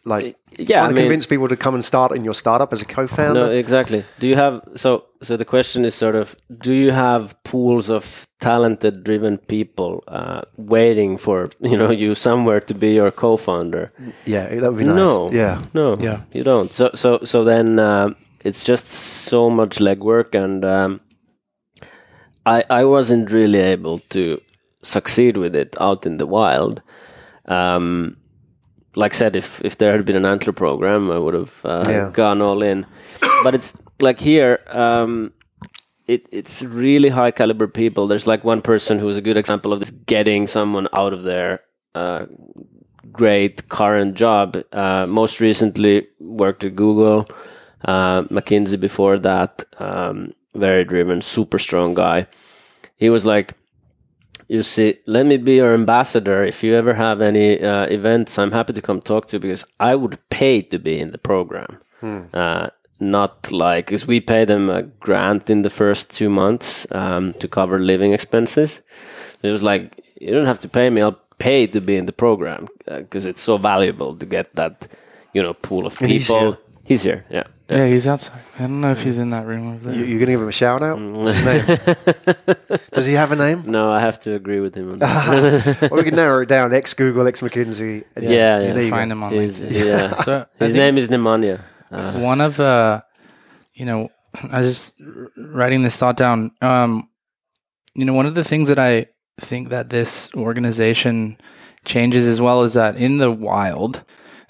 [0.05, 2.71] Like Yeah, trying I to mean- convince people to come and start in your startup
[2.73, 3.39] as a co-founder.
[3.47, 4.03] No, exactly.
[4.19, 8.25] Do you have so so the question is sort of do you have pools of
[8.39, 13.91] talented driven people uh, waiting for you know you somewhere to be your co-founder?
[14.25, 14.95] yeah, that would be nice.
[14.95, 15.31] No.
[15.31, 15.61] Yeah.
[15.73, 16.21] No, Yeah.
[16.33, 16.71] you don't.
[16.73, 18.09] So so so then uh,
[18.45, 20.99] it's just so much legwork, and um,
[22.45, 24.37] I I wasn't really able to
[24.81, 26.81] succeed with it out in the wild.
[27.47, 28.17] Um,
[28.95, 31.83] like I said, if if there had been an antler program, I would have uh,
[31.87, 32.11] Yeah.
[32.13, 32.85] gone all in.
[33.43, 34.59] But it's like here.
[34.69, 35.31] Um,
[36.07, 38.07] it, it's really high caliber people.
[38.07, 41.61] There's like one person who's a good example of this getting someone out of their
[41.95, 42.25] uh,
[43.11, 44.57] great current job.
[44.71, 47.25] Uh, most recently worked at Google,
[47.85, 49.63] uh, McKinsey before that.
[49.79, 52.27] Um, very driven, super strong guy.
[52.97, 53.55] He was like,
[54.47, 56.43] you see, let me be your ambassador.
[56.43, 59.65] If you ever have any uh, events, I'm happy to come talk to you because
[59.79, 61.79] I would pay to be in the program.
[62.33, 67.33] Uh, not like, because we pay them a grant in the first two months um,
[67.33, 68.81] to cover living expenses.
[69.41, 71.01] It was like, you don't have to pay me.
[71.01, 74.87] I'll pay to be in the program because it's so valuable to get that,
[75.33, 76.39] you know, pool of And he's people.
[76.41, 76.57] here.
[76.85, 77.47] He's here, yeah.
[77.69, 78.41] Yeah, he's outside.
[78.59, 79.95] I don't know if he's in that room over there.
[79.95, 80.99] You, you're going to give him a shout out?
[80.99, 82.77] What's his name?
[82.91, 83.63] Does he have a name?
[83.65, 85.81] No, I have to agree with him on that.
[85.91, 86.71] well, we can narrow it down.
[86.73, 88.03] Ex Google, ex McKinsey.
[88.21, 88.73] yeah, yeah.
[88.73, 89.13] There you Find go.
[89.15, 89.85] him on His, LinkedIn.
[89.85, 90.15] yeah.
[90.23, 91.61] So His name is Nemanja.
[91.91, 93.01] Uh, one of uh,
[93.73, 94.09] you know,
[94.51, 95.01] I was just
[95.37, 96.51] writing this thought down.
[96.61, 97.09] Um,
[97.95, 99.07] you know, one of the things that I
[99.39, 101.37] think that this organization
[101.83, 104.03] changes as well is that in the wild,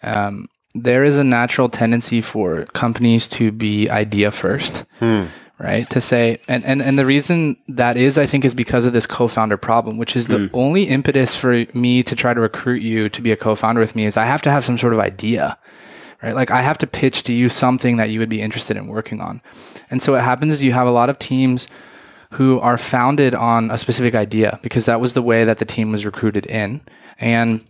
[0.03, 4.85] um, there is a natural tendency for companies to be idea first.
[4.99, 5.25] Hmm.
[5.57, 5.89] Right.
[5.91, 9.07] To say, and, and, and the reason that is, I think, is because of this
[9.07, 10.55] co founder problem, which is the hmm.
[10.55, 13.95] only impetus for me to try to recruit you to be a co founder with
[13.95, 15.57] me is I have to have some sort of idea
[16.25, 16.33] right?
[16.33, 19.21] Like I have to pitch to you something that you would be interested in working
[19.21, 19.41] on.
[19.89, 21.67] And so what happens is you have a lot of teams
[22.31, 25.91] who are founded on a specific idea because that was the way that the team
[25.91, 26.81] was recruited in.
[27.19, 27.63] And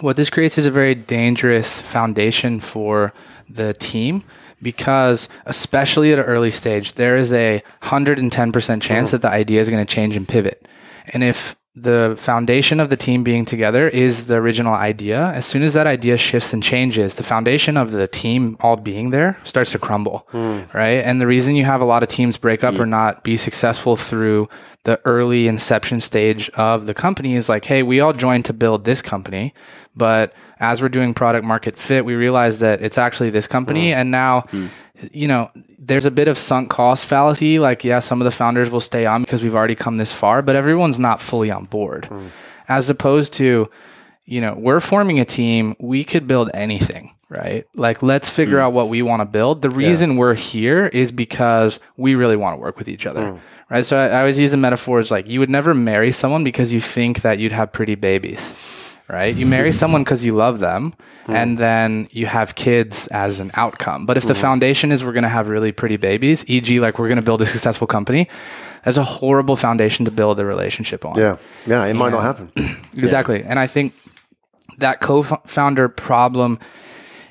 [0.00, 3.12] what this creates is a very dangerous foundation for
[3.48, 4.22] the team
[4.62, 9.70] because especially at an early stage there is a 110% chance that the idea is
[9.70, 10.66] going to change and pivot.
[11.12, 15.62] And if the foundation of the team being together is the original idea as soon
[15.62, 19.72] as that idea shifts and changes the foundation of the team all being there starts
[19.72, 20.60] to crumble hmm.
[20.72, 21.04] right?
[21.04, 23.94] And the reason you have a lot of teams break up or not be successful
[23.94, 24.48] through
[24.84, 28.84] the early inception stage of the company is like hey we all joined to build
[28.84, 29.52] this company
[29.96, 33.94] but as we're doing product market fit we realize that it's actually this company mm.
[33.94, 34.68] and now mm.
[35.12, 37.58] you know there's a bit of sunk cost fallacy.
[37.58, 40.42] Like yeah some of the founders will stay on because we've already come this far
[40.42, 42.04] but everyone's not fully on board.
[42.04, 42.28] Mm.
[42.68, 43.70] As opposed to
[44.24, 45.76] you know we're forming a team.
[45.78, 47.64] We could build anything right?
[47.74, 49.60] Like let's figure out what we want to build.
[49.62, 53.84] The reason we're here is because we really want to work with each other right?
[53.84, 56.80] So I, I always use the metaphors like you would never marry someone because you
[56.80, 58.52] think that you'd have pretty babies
[59.08, 59.34] right?
[59.34, 60.94] You marry someone because you love them,
[61.28, 64.06] and then you have kids as an outcome.
[64.06, 67.08] But if the foundation is we're going to have really pretty babies, e.g., like we're
[67.08, 68.28] going to build a successful company,
[68.84, 71.18] that's a horrible foundation to build a relationship on.
[71.18, 71.38] Yeah.
[71.66, 72.50] Yeah, it might not happen.
[72.96, 73.42] Exactly.
[73.42, 73.92] And I think
[74.78, 76.58] that co founder problem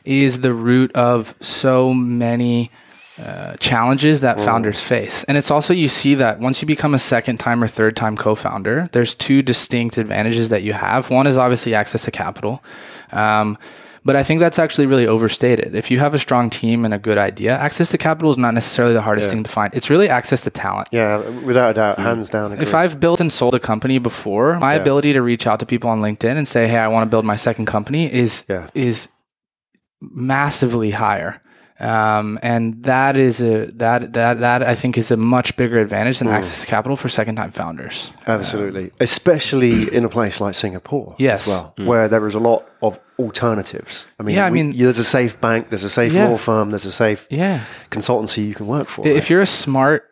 [0.04, 2.70] is the root of so many
[3.24, 5.24] uh, challenges that founders face.
[5.24, 8.18] And it's also, you see that once you become a second time or third time
[8.18, 11.10] co founder, there's two distinct advantages that you have.
[11.10, 12.62] One is obviously access to capital.
[13.12, 13.58] Um,
[14.04, 15.74] but I think that's actually really overstated.
[15.74, 18.54] If you have a strong team and a good idea, access to capital is not
[18.54, 19.74] necessarily the hardest thing to find.
[19.74, 20.90] It's really access to talent.
[20.92, 22.52] Yeah, without a doubt, hands down.
[22.52, 22.62] Agree.
[22.64, 25.90] If I've built and sold a company before, my ability to reach out to people
[25.90, 28.68] on LinkedIn and say, "Hey, I want to build my second company," is Yeah.
[28.76, 29.08] is
[30.02, 31.42] massively higher.
[31.78, 36.16] Um, and that is a that that that I think is a much bigger advantage
[36.18, 36.20] Mm.
[36.20, 38.12] than access to capital for second time founders.
[38.28, 38.92] Absolutely.
[39.02, 41.42] Especially in a place like Singapore Yes.
[41.42, 44.08] as well, where there is a lot of alternatives.
[44.20, 46.30] I mean, Yeah, I we- mean- there's a safe bank, there's a safe Yeah.
[46.30, 47.60] law firm, there's a safe Yeah,
[47.92, 49.06] consultancy you can work for.
[49.06, 50.04] if you're a smart,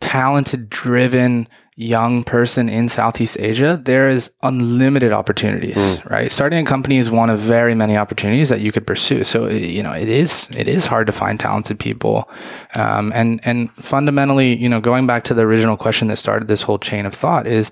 [0.00, 6.30] talented, driven young person in Southeast Asia, there is unlimited opportunities, right?
[6.30, 9.24] Starting a company is one of very many opportunities that you could pursue.
[9.24, 12.28] So, you know, it is, it is hard to find talented people.
[12.74, 16.62] Um, and, and fundamentally, you know, going back to the original question that started this
[16.62, 17.70] whole chain of thought is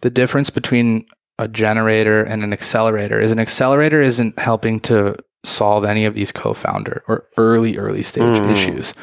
[0.00, 1.06] the difference between
[1.38, 6.32] a generator and an accelerator is an accelerator isn't helping to solve any of these
[6.32, 8.94] co-founder or early, early stage issues.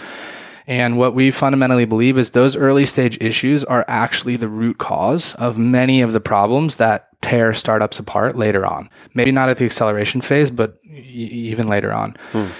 [0.67, 5.33] And what we fundamentally believe is those early stage issues are actually the root cause
[5.35, 8.89] of many of the problems that tear startups apart later on.
[9.13, 10.91] Maybe not at the acceleration phase, but e-
[11.49, 12.15] even later on.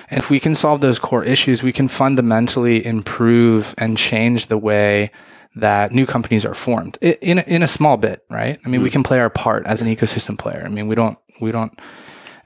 [0.10, 4.58] And if we can solve those core issues, we can fundamentally improve and change the
[4.58, 5.12] way
[5.56, 8.60] that new companies are formed in in a small bit, right?
[8.64, 8.94] I mean, we hmm.
[8.94, 10.64] can play our part as an ecosystem player.
[10.66, 11.78] I mean, we don't we don't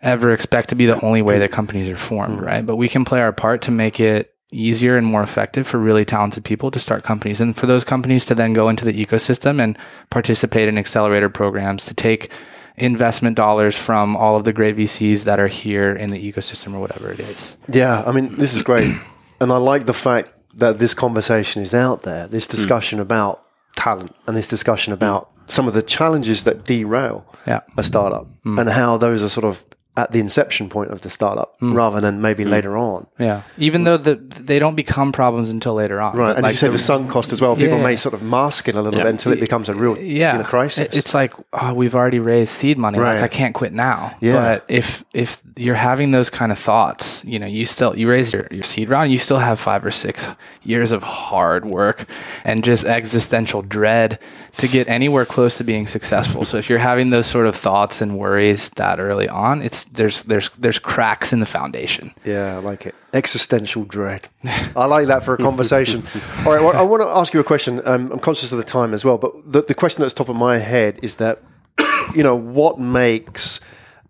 [0.02, 1.42] ever expect to be the only way hmm.
[1.42, 2.66] that companies are formed, right?
[2.66, 6.06] But we can play our part to make it easier and more effective for really
[6.06, 9.62] talented people to start companies and for those companies to then go into the ecosystem
[9.62, 9.78] and
[10.10, 12.32] participate in accelerator programs to take
[12.76, 16.80] investment dollars from all of the great VCs that are here in the ecosystem or
[16.80, 17.58] whatever it is.
[17.70, 18.96] Yeah, I mean, this is great.
[19.40, 22.52] and I like the fact that this conversation is out there, this hmm.
[22.52, 23.44] discussion about
[23.76, 27.62] talent and this discussion about some of the challenges that derail Yeah.
[27.78, 28.60] a startup hmm.
[28.60, 29.64] and how those are sort of
[29.98, 31.74] at the inception point of the startup hmm.
[31.74, 32.50] rather than maybe hmm.
[32.50, 33.08] later on.
[33.20, 33.42] Yeah.
[33.58, 36.16] Even though the, they don't become problems until later on.
[36.16, 36.28] Right.
[36.28, 37.58] But And like you say the- sunk cost as well.
[37.58, 37.84] People Yeah.
[37.84, 40.38] may sort of mask it a little bit until it becomes a real yeah, you
[40.40, 40.98] know, crisis.
[40.98, 43.00] It's like oh, we've already raised seed money.
[43.00, 43.16] Right.
[43.16, 44.16] Like I can't quit now.
[44.22, 44.34] Yeah.
[44.34, 48.32] But if if you're having those kind of thoughts, you know, you still you raise
[48.32, 50.28] your, your seed round, you still have five or six
[50.64, 52.06] years of hard work
[52.46, 54.20] and just existential dread
[54.58, 56.46] to get anywhere close to being successful.
[56.46, 59.92] so if you're having those sort of thoughts and worries that early on, it's it's
[59.92, 62.14] there's there's there's cracks in the foundation.
[62.26, 62.96] Yeah, I like it.
[63.14, 64.28] Existential dread.
[64.76, 66.04] I like that for a conversation.
[66.46, 67.82] All right, well, I want to ask you a question.
[67.86, 70.36] Um, I'm conscious of the time as well, but the, the question that's top of
[70.36, 71.42] my head is that,
[72.16, 73.60] you know, what makes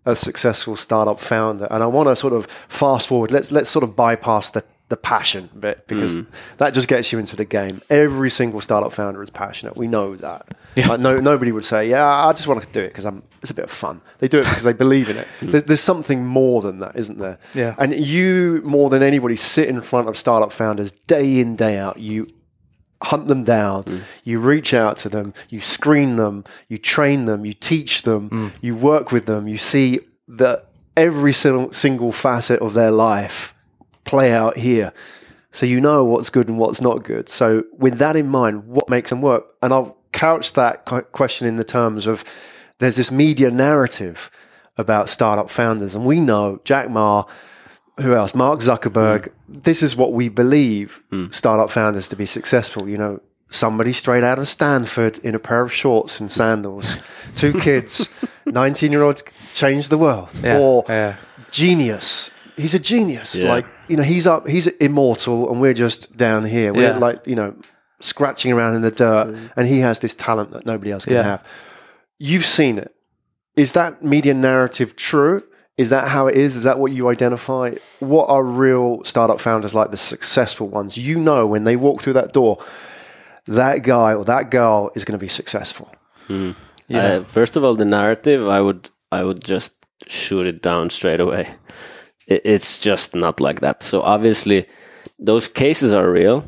[0.04, 1.66] a successful startup founder?
[1.70, 3.30] And I want to sort of fast forward.
[3.30, 6.22] Let's let's sort of bypass the the passion bit because
[6.58, 7.80] that just gets you into the game.
[7.88, 9.74] Every single startup founder is passionate.
[9.74, 10.54] We know that.
[10.76, 13.50] Like no, nobody would say, "Yeah, I just want to do it because I'm." It's
[13.50, 14.00] a bit of fun.
[14.18, 15.28] They do it because they believe in it.
[15.42, 15.48] Hmm.
[15.48, 17.38] There, there's something more than that, isn't there?
[17.54, 17.74] Yeah.
[17.78, 21.98] And you, more than anybody, sit in front of startup founders day in day out.
[21.98, 22.28] You
[23.02, 23.82] hunt them down.
[23.84, 23.98] Hmm.
[24.22, 25.34] You reach out to them.
[25.48, 26.44] You screen them.
[26.68, 27.44] You train them.
[27.44, 28.28] You teach them.
[28.28, 28.48] Hmm.
[28.60, 29.48] You work with them.
[29.48, 33.54] You see that every single, single facet of their life
[34.04, 34.92] play out here.
[35.50, 37.28] So you know what's good and what's not good.
[37.28, 39.46] So with that in mind, what makes them work?
[39.60, 42.24] And I'll couch that question in the terms of
[42.78, 44.30] there's this media narrative
[44.76, 47.24] about startup founders, and we know Jack Ma,
[48.00, 48.34] who else?
[48.34, 49.28] Mark Zuckerberg.
[49.50, 49.62] Mm.
[49.64, 51.32] This is what we believe mm.
[51.32, 52.88] startup founders to be successful.
[52.88, 56.96] You know, somebody straight out of Stanford in a pair of shorts and sandals,
[57.34, 58.08] two kids,
[58.46, 61.16] 19 year olds change the world, Yeah, or yeah.
[61.50, 62.30] genius.
[62.56, 63.40] He's a genius.
[63.40, 63.48] Yeah.
[63.48, 66.72] Like, you know, he's up, he's immortal, and we're just down here.
[66.72, 67.54] We're like, you know,
[68.00, 69.52] scratching around in the dirt, mm.
[69.56, 71.46] and he has this talent that nobody else can have.
[72.24, 72.94] You've seen it.
[73.56, 75.42] Is that media narrative true?
[75.76, 76.54] Is that how it is?
[76.54, 77.74] Is that what you identify?
[77.98, 80.96] What are real startup founders like, the successful ones?
[80.96, 82.58] You know, when they walk through that door,
[83.46, 85.92] that guy or that girl is going to be successful.
[87.18, 91.20] Uh, first of all, the narrative, I would I would just shoot it down straight
[91.20, 91.48] away.
[92.28, 93.82] It, it's just not like that.
[93.82, 94.68] So obviously,
[95.18, 96.44] those cases are real,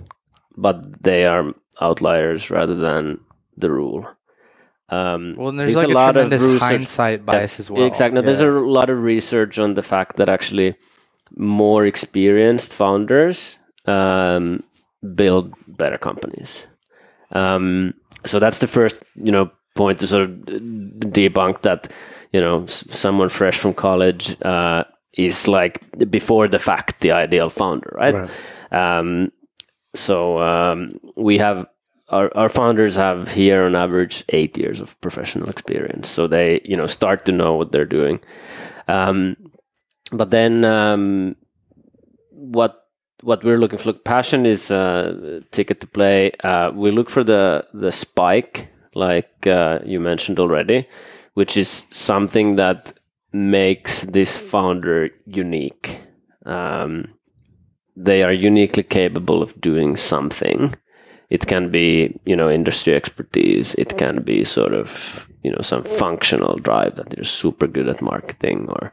[0.57, 3.19] but they are outliers rather than
[3.57, 4.07] the rule.
[4.91, 7.85] Um, Well, and there's like a, tremendous research- hindsight bias as well.
[7.87, 8.21] Exactly.
[8.21, 10.75] There's a lot of research on the fact that actually
[11.37, 14.63] more experienced founders um,
[15.15, 16.67] build better companies.
[17.33, 17.95] Um,
[18.25, 20.31] so that's the first, you know, point to sort of
[21.11, 21.91] debunk that,
[22.33, 24.85] you know, s- someone fresh from college uh,
[25.19, 28.15] is like before the fact the ideal founder, right?
[28.71, 29.33] Um,
[29.95, 31.67] so um, we have
[32.09, 36.77] our, our founders have here on average eight years of professional experience, so they you
[36.77, 38.21] know start to know what they're doing.
[38.89, 39.37] Um,
[40.13, 41.37] but then um,
[42.31, 42.85] what
[43.23, 46.33] what we're looking for look, passion is uh, ticket to play.
[46.43, 50.87] Uh, we look for the the spike, like uh, you mentioned already,
[51.35, 52.93] which is something that
[53.33, 55.99] makes this founder unique.
[56.45, 57.15] Um,
[57.97, 60.75] they are uniquely capable of doing something.
[61.35, 63.75] It can be, you know, industry expertise.
[63.75, 68.01] It can be sort of, you know, some functional drive that you're super good at
[68.01, 68.93] marketing or,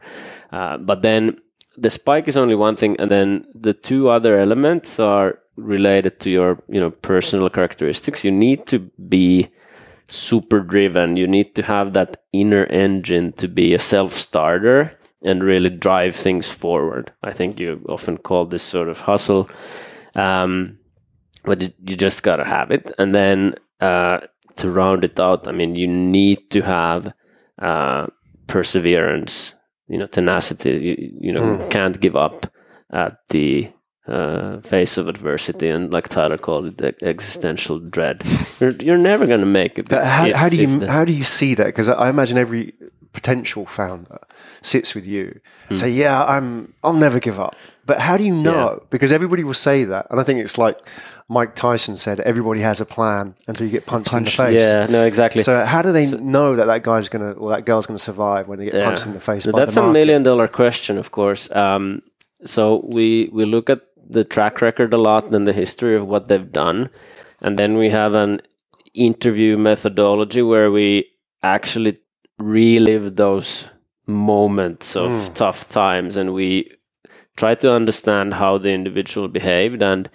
[0.50, 1.38] uh, but then
[1.76, 2.96] the spike is only one thing.
[2.98, 8.24] And then the two other elements are related to your, you know, personal characteristics.
[8.24, 9.48] You need to be
[10.08, 11.16] super driven.
[11.16, 14.90] You need to have that inner engine to be a self starter
[15.22, 17.12] and really drive things forward.
[17.22, 19.48] I think you often call this sort of hustle.
[20.16, 20.78] Um,
[21.44, 22.92] but you, just gotta have it.
[22.98, 24.18] And then uh,
[24.56, 27.12] to round it out, I mean, you need to have
[27.58, 28.06] uh,
[28.66, 29.54] perseverance,
[29.88, 30.70] you know, tenacity.
[30.70, 32.46] You, you know, can't give up
[32.92, 33.68] at the
[34.06, 35.68] uh, face of adversity.
[35.68, 38.22] And like Tyler called it, the existential dread.
[38.60, 39.88] You're, you're never gonna make it.
[39.88, 41.66] But how, if- how do you the- how do you see that?
[41.66, 42.72] Because I imagine every
[43.12, 44.18] potential founder
[44.62, 46.72] sits with you and say, "Yeah, I'm.
[46.82, 48.80] I'll never give up." But how do you know?
[48.90, 50.78] Because everybody will say that, and I think it's like
[51.28, 54.60] Mike Tyson said: everybody has a plan until you get punched, in the face.
[54.60, 55.42] yeah, no, exactly.
[55.42, 58.58] So how do they know that that guy's gonna or that girl's gonna survive when
[58.58, 59.46] they get punched in the face?
[59.46, 61.50] By that's the a million dollar question, of course.
[61.50, 62.02] Um,
[62.44, 66.28] so we we look at the track record a lot and the history of what
[66.28, 66.88] they've done,
[67.40, 68.40] and then we have an
[68.94, 71.06] interview methodology where we
[71.42, 71.98] actually
[72.38, 73.70] relive those
[74.06, 75.32] moments of Hmm.
[75.34, 76.68] tough times, and we
[77.36, 80.08] try to understand how the individual behaved and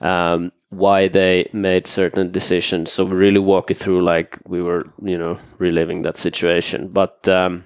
[0.00, 2.90] um, why they made certain decisions.
[2.92, 6.88] So we really walk it through like we were, you know, reliving that situation.
[6.88, 7.64] But um,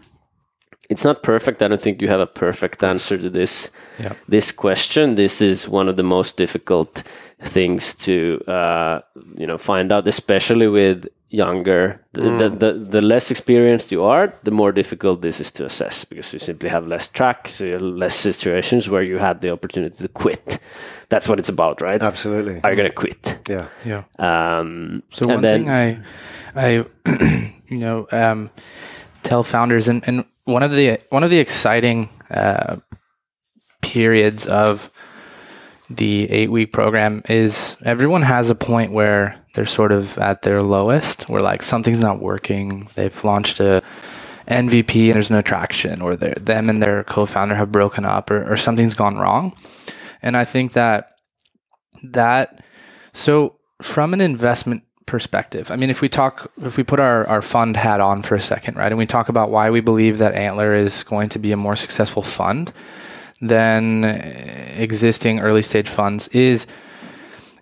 [0.90, 1.62] it's not perfect.
[1.62, 4.12] I don't think you have a perfect answer to this Yeah.
[4.28, 5.14] this question.
[5.14, 7.02] This is one of the most difficult
[7.40, 9.00] things to uh,
[9.36, 12.00] you know find out, especially with younger.
[12.12, 16.04] The, the, the the less experienced you are, the more difficult this is to assess
[16.04, 19.50] because you simply have less track, so you have less situations where you had the
[19.50, 20.58] opportunity to quit.
[21.08, 22.02] That's what it's about, right?
[22.02, 22.60] Absolutely.
[22.62, 23.38] Are you gonna quit?
[23.48, 23.66] Yeah.
[23.84, 24.04] Yeah.
[24.18, 26.02] Um, So one then- thing I,
[26.54, 26.84] I,
[27.68, 28.50] you know, um,
[29.22, 32.76] tell founders, and, and one of the one of the exciting uh,
[33.82, 34.90] periods of
[35.90, 40.62] the eight week program is everyone has a point where they're sort of at their
[40.62, 42.90] lowest, where like something's not working.
[42.94, 43.82] They've launched a
[44.48, 48.52] MVP and there's no traction, or them and their co founder have broken up, or,
[48.52, 49.56] or something's gone wrong.
[50.20, 51.12] And I think that
[52.02, 52.62] that
[53.14, 57.40] so from an investment perspective, I mean, if we talk, if we put our, our
[57.40, 60.34] fund hat on for a second, right, and we talk about why we believe that
[60.34, 62.74] Antler is going to be a more successful fund
[63.40, 66.66] than uh, existing early stage funds, is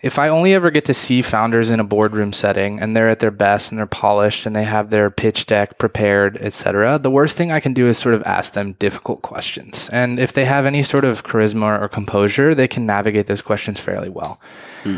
[0.05, 3.20] if I only ever get to see founders in a boardroom setting and they're at
[3.20, 7.38] their best and they're polished and they have their pitch deck prepared, etc., the worst
[7.38, 9.88] thing I can do is sort of ask them difficult questions.
[9.90, 13.80] And if they have any sort of charisma or composure, they can navigate those questions
[13.80, 14.38] fairly well.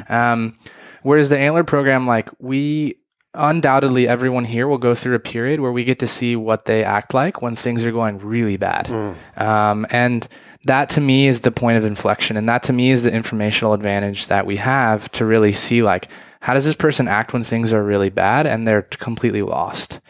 [0.09, 0.59] Um,
[1.03, 2.97] whereas the Antler program, like we
[3.33, 6.83] undoubtedly everyone here will go through a period where we get to see what they
[6.83, 8.89] act like when things are going really bad.
[9.37, 10.27] Um, and
[10.67, 12.37] that to me is the point of inflection.
[12.37, 16.09] And that to me is the informational advantage that we have to really see like,
[16.41, 20.01] how does this person act when things are really bad and they're completely lost?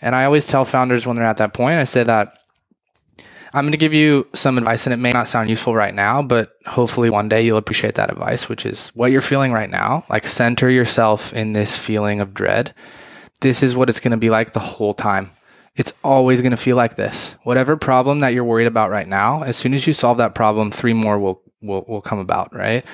[0.00, 2.38] And I always tell founders when they're at that point, I say that
[3.52, 6.22] I'm going to give you some advice, and it may not sound useful right now,
[6.22, 10.04] but hopefully one day you'll appreciate that advice, which is what you're feeling right now.
[10.10, 12.74] Like, center yourself in this feeling of dread.
[13.40, 15.30] This is what it's going to be like the whole time.
[15.78, 17.36] It's always going to feel like this.
[17.44, 20.70] Whatever problem that you're worried about right now, as soon as you solve that problem,
[20.70, 22.84] three more will, will, will come about, right?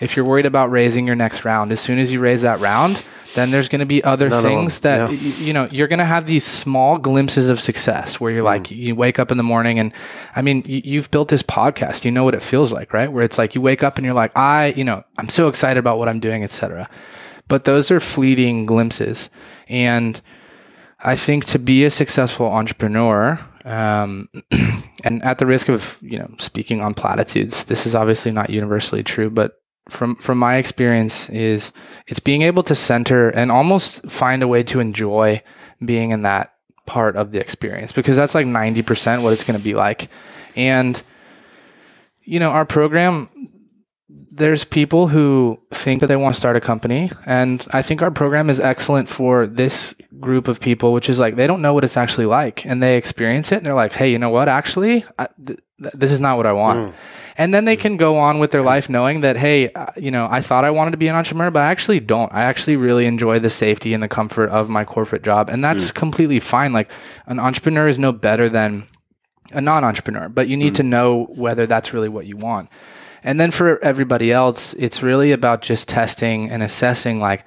[0.00, 3.02] If you're worried about raising your next round, as soon as you raise that round,
[3.34, 5.16] then there's going to be other Another one, things that yeah.
[5.16, 8.54] y- you know you're going to have these small glimpses of success where you're Mm.
[8.56, 9.92] like you wake up in the morning and
[10.34, 13.24] i mean y- you've built this podcast you know what it feels like right where
[13.24, 15.98] it's like you wake up and you're like i you know i'm so excited about
[15.98, 16.88] what i'm doing etc
[17.48, 19.28] but those are fleeting glimpses
[19.68, 20.22] and
[21.00, 24.28] i think to be a successful entrepreneur um,
[25.04, 29.02] and at the risk of you know speaking on platitudes this is obviously not universally
[29.02, 31.72] true but from from my experience is
[32.06, 35.42] it's being able to center and almost find a way to enjoy
[35.84, 36.52] being in that
[36.86, 40.08] part of the experience because that's like 90% what it's going to be like.
[40.54, 41.00] And
[42.22, 43.28] you know our program
[44.36, 48.10] there's people who think that they want to start a company and i think our
[48.10, 51.84] program is excellent for this group of people which is like they don't know what
[51.84, 54.48] it's actually like and they experience it and they're like hey you know what?
[54.48, 56.90] Actually I, th- th- this is not what i want.
[56.90, 56.94] Mm.
[57.38, 60.26] And then they can go on with their life knowing that hey uh, you know
[60.30, 62.32] i thought i wanted to be an entrepreneur but i actually don't.
[62.32, 65.90] I actually really enjoy the safety and the comfort of my corporate job and that's
[65.90, 65.94] mm.
[65.94, 66.72] completely fine.
[66.72, 66.90] Like
[67.26, 68.88] an entrepreneur is no better than
[69.52, 70.76] a non-entrepreneur but you need mm.
[70.76, 72.68] to know whether that's really what you want
[73.26, 77.44] and then for everybody else it's really about just testing and assessing like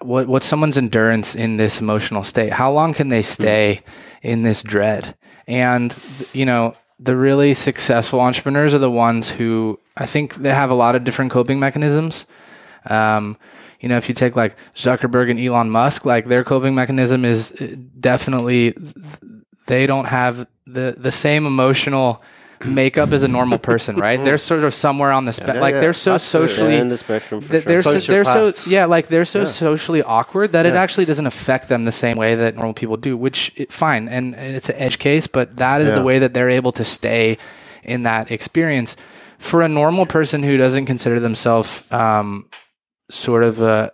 [0.00, 2.52] what what's someone's endurance in this emotional state?
[2.52, 3.82] How long can they stay
[4.22, 5.14] in this dread?
[5.46, 5.96] And
[6.32, 10.74] you know the really successful entrepreneurs are the ones who i think they have a
[10.74, 12.26] lot of different coping mechanisms.
[12.86, 13.36] Um,
[13.80, 17.52] you know, if you take like Zuckerberg and Elon Musk, like their coping mechanism is
[17.52, 18.74] uh, definitely
[19.66, 22.22] they don't have the the same emotional
[22.64, 24.22] makeup as a normal person, right?
[24.22, 25.60] They're sort of somewhere on the spectrum.
[25.60, 26.48] like yeah, they're so absolutely.
[26.54, 27.72] socially Yeah, in the spectrum for th- sure.
[27.72, 31.68] they're so, they're so yeah, like they're so socially awkward that it actually doesn't affect
[31.68, 33.16] them the same way that normal people do.
[33.16, 35.96] Which it, fine, and, and it's an edge case, but that is Yeah.
[35.96, 37.38] the way that they're able to stay
[37.82, 38.96] in that experience.
[39.38, 42.48] For a normal person who doesn't consider themselves um,
[43.10, 43.92] sort of a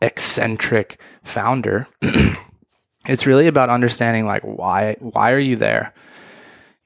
[0.00, 1.86] eccentric founder,
[3.06, 5.92] it's really about understanding like why why are you there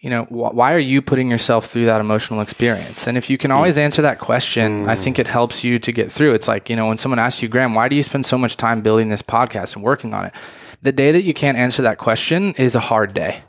[0.05, 3.07] you know wh- why are you putting yourself through that emotional experience?
[3.09, 6.13] And if you can always answer that question i think it helps you to get
[6.13, 6.33] through.
[6.35, 8.57] It's like you know when someone asks you graham why do you spend so much
[8.57, 10.35] time building this podcast and working on it?
[10.83, 13.41] The day that you can't answer that question is a hard day.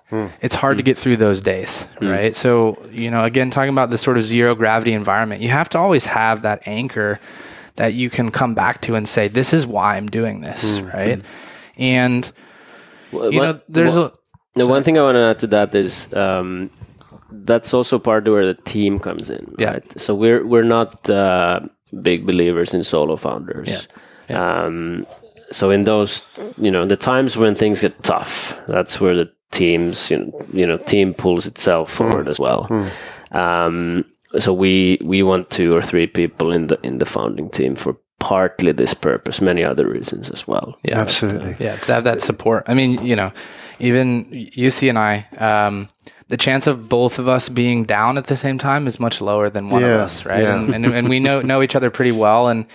[0.42, 2.34] It's hard to get through those days right?
[2.34, 2.54] So
[2.90, 6.06] you know again talking about this sort of zero gravity environment you have to always
[6.06, 7.20] have that anchor
[7.76, 11.20] that you can come back to and say this is why i'm doing this right?
[11.78, 12.32] And
[13.12, 14.14] Well, you know there's a
[14.56, 16.70] the one thing I want to add to that is um,
[17.32, 19.54] that's also part of where the team comes in.
[19.58, 19.72] Yeah.
[19.74, 20.00] Right?
[20.00, 21.62] So we're we're not uh,
[22.02, 23.88] big believers in solo founders.
[24.30, 25.06] Um,
[25.52, 26.26] so in those,
[26.58, 30.66] you know, the times when things get tough, that's where the teams, you know, you
[30.66, 32.68] know team pulls itself forward as well.
[33.32, 34.06] Um,
[34.40, 37.98] so we we want two or three people in the in the founding team for
[38.20, 40.78] partly this purpose, many other reasons as well.
[40.84, 41.56] Yeah, Absolutely.
[41.60, 42.64] yeah, to have that support.
[42.68, 43.32] I mean, you know,
[43.80, 45.90] even Jussi and I, um,
[46.28, 49.50] the chance of both of us being down at the same time is much lower
[49.50, 50.42] than one Yeah, of us, right?
[50.42, 50.56] yeah.
[50.56, 52.66] And, and and we know know each other pretty well, and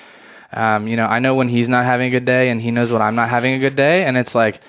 [0.53, 2.90] um, you know, I know when he's not having a good day, and he knows
[2.92, 4.61] when I'm not having a good day, and it's like.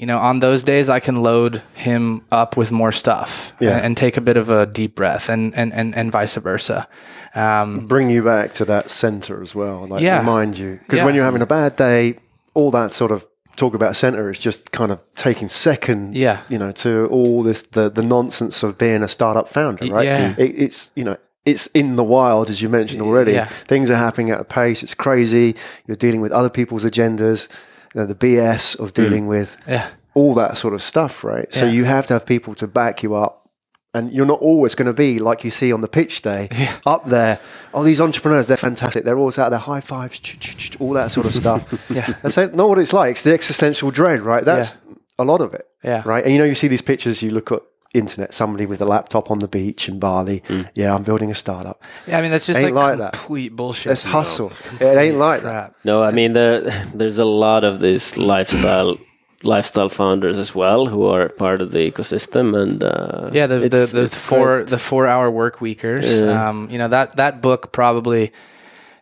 [0.00, 3.72] you know, on those days I can load him up with more stuff Yeah.
[3.78, 6.86] and, and take a bit of a deep breath and, and, and, and vice versa.
[7.34, 9.86] Um, Bring you back to that center as well.
[9.88, 10.18] Like Yeah.
[10.20, 10.78] remind you.
[10.86, 12.14] Because when you're having a bad day,
[12.54, 13.26] all that sort of
[13.58, 16.40] talk about center is just kind of taking second, Yeah.
[16.48, 20.06] you know, to all this, the, the nonsense of being a startup founder, right?
[20.06, 20.34] yeah.
[20.38, 23.32] It, it's, you know, it's in the wild, as you mentioned already.
[23.32, 23.46] Yeah.
[23.46, 24.82] Things are happening at a pace.
[24.82, 25.56] It's crazy.
[25.86, 27.48] You're dealing with other people's agendas,
[27.94, 28.94] you know, the BS of mm.
[28.94, 29.90] dealing with yeah.
[30.14, 31.52] all that sort of stuff, right?
[31.52, 33.37] So you have to have people to back you up.
[33.98, 36.48] And you're not always going to be like you see on the pitch day
[36.86, 37.40] up there.
[37.74, 39.04] Oh, these entrepreneurs, they're fantastic.
[39.04, 40.20] They're always out there, high fives,
[40.78, 41.90] all that sort of stuff.
[41.90, 42.14] Yeah.
[42.22, 43.12] That's not what it's like.
[43.12, 44.44] It's the existential dread, right?
[44.44, 44.78] That's
[45.18, 45.66] a lot of it.
[45.82, 46.02] Yeah.
[46.04, 46.24] Right.
[46.24, 47.62] And you know, you see these pictures, you look at
[47.94, 50.42] internet, somebody with a laptop on the beach in Bali.
[50.46, 50.62] Hmm.
[50.74, 51.82] Yeah, I'm building a startup.
[52.06, 53.12] Yeah, I mean that's just Ain't like, like that.
[53.18, 53.92] complete bullshit.
[53.92, 54.52] It's hustle.
[54.80, 55.74] It ain't like that.
[55.84, 56.60] No, I mean there
[56.94, 58.98] there's a lot of this lifestyle
[59.42, 63.86] lifestyle founders as well who are part of the ecosystem and uh, Yeah, the the,
[63.86, 64.68] the four great.
[64.68, 66.20] the four hour work weekers.
[66.22, 66.48] Yeah.
[66.48, 68.32] Um, you know that that book probably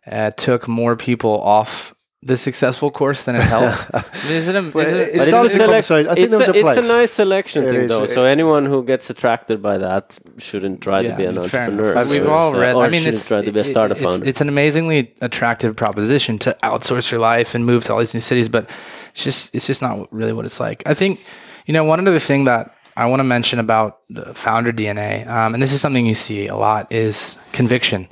[0.07, 3.91] uh, took more people off the successful course than it helped.
[4.27, 4.57] is it?
[4.57, 5.47] A, Well, it it- But It started
[5.77, 7.67] it's, a selec- I think it's, there was a, a it's a nice selection It
[7.67, 7.91] thing is.
[7.91, 8.07] though.
[8.07, 11.45] So anyone who gets attracted by that shouldn't try Yeah, to be I an mean,
[11.45, 11.95] entrepreneur.
[11.95, 12.75] So We've it's, all uh, read.
[12.75, 14.27] or I mean, it's try to be a it- startup it's, founder.
[14.29, 18.21] it's an amazingly attractive proposition to outsource your life and move to all these new
[18.21, 18.69] cities, but
[19.15, 20.83] it's just it's just not really what it's like.
[20.87, 21.23] I think
[21.67, 25.53] you know one other thing that I want to mention about the founder DNA, um,
[25.55, 28.09] and this is something you see a lot, is conviction.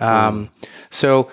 [0.00, 0.50] Um,
[0.90, 1.30] So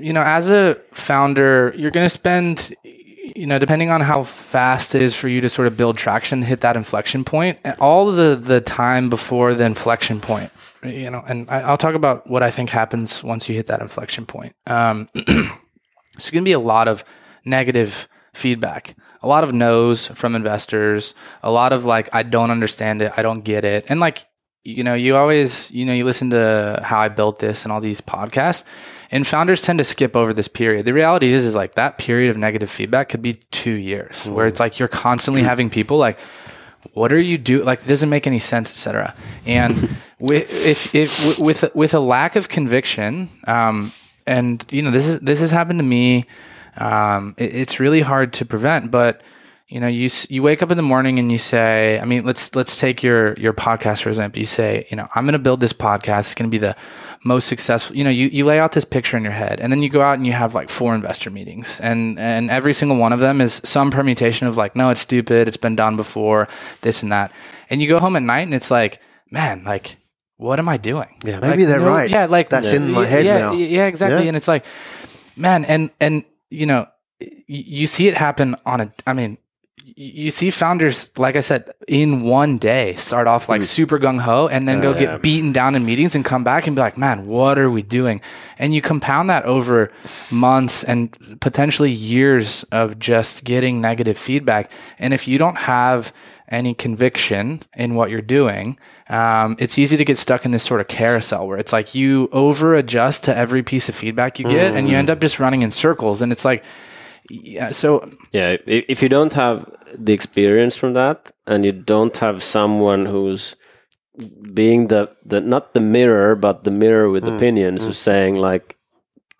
[0.00, 4.94] you know, as a founder, you're going to spend, you know, depending on how fast
[4.94, 8.10] it is for you to sort of build traction, hit that inflection point, and all
[8.10, 10.50] the the time before the inflection point,
[10.82, 13.80] you know, and I, I'll talk about what I think happens once you hit that
[13.80, 14.54] inflection point.
[14.66, 17.04] Um, it's going to be a lot of
[17.44, 23.02] negative feedback, a lot of no's from investors, a lot of like, I don't understand
[23.02, 24.26] it, I don't get it, and like,
[24.64, 27.80] you know, you always, you know, you listen to how I built this and all
[27.80, 28.64] these podcasts,
[29.10, 30.86] and founders tend to skip over this period.
[30.86, 34.46] The reality is, is like that period of negative feedback could be two years, where
[34.46, 36.20] it's like you're constantly having people like,
[36.94, 39.14] what are you do like it doesn't make any sense etc
[39.46, 39.74] and
[40.18, 43.92] with if, if with with a lack of conviction um
[44.26, 46.24] and you know this is this has happened to me
[46.76, 49.20] um it, it's really hard to prevent but
[49.68, 52.54] you know you you wake up in the morning and you say i mean let's
[52.54, 55.60] let's take your your podcast for example you say you know i'm going to build
[55.60, 56.74] this podcast it's going to be the
[57.24, 59.82] most successful you know you, you lay out this picture in your head and then
[59.82, 63.12] you go out and you have like four investor meetings and and every single one
[63.12, 66.48] of them is some permutation of like no it's stupid it's been done before
[66.80, 67.30] this and that
[67.68, 69.00] and you go home at night and it's like
[69.30, 69.96] man like
[70.36, 72.08] what am i doing Yeah, maybe Like, they're no- right.
[72.08, 73.52] yeah like That's in my head yeah, now.
[73.52, 74.28] yeah exactly Yeah.
[74.28, 74.64] and it's like
[75.36, 76.86] man and and you know
[77.46, 79.36] you see it happen on a i mean
[80.00, 84.68] you see founders like i said in one day start off like super gung-ho and
[84.68, 84.98] then go Yeah.
[85.00, 87.82] get beaten down in meetings and come back and be like man what are we
[87.82, 88.20] doing?
[88.60, 89.90] And you compound that over
[90.30, 94.70] months and potentially years of just getting negative feedback.
[94.98, 96.12] And if you don't have
[96.48, 98.78] any conviction in what you're doing
[99.10, 102.28] um, it's easy to get stuck in this sort of carousel where it's like you
[102.30, 105.62] over adjust to every piece of feedback you get and you end up just running
[105.62, 106.20] in circles.
[106.22, 106.62] And it's like
[107.30, 109.64] yeah so Yeah, if you don't have
[109.98, 113.56] the experience from that, and you don't have someone who's
[114.52, 118.76] being the, the not the mirror, but the mirror with opinions, who's saying like,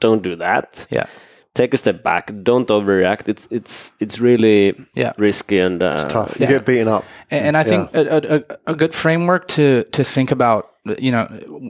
[0.00, 1.06] "Don't do that." yeah
[1.54, 2.30] Take a step back.
[2.44, 3.28] Don't overreact.
[3.28, 5.12] It's it's it's really Yeah.
[5.18, 6.38] risky and uh, It's tough.
[6.38, 6.52] You Yeah.
[6.58, 7.04] get beaten up.
[7.30, 10.64] And, and I think a, a, a- a good framework to to think about,
[10.98, 11.26] you know,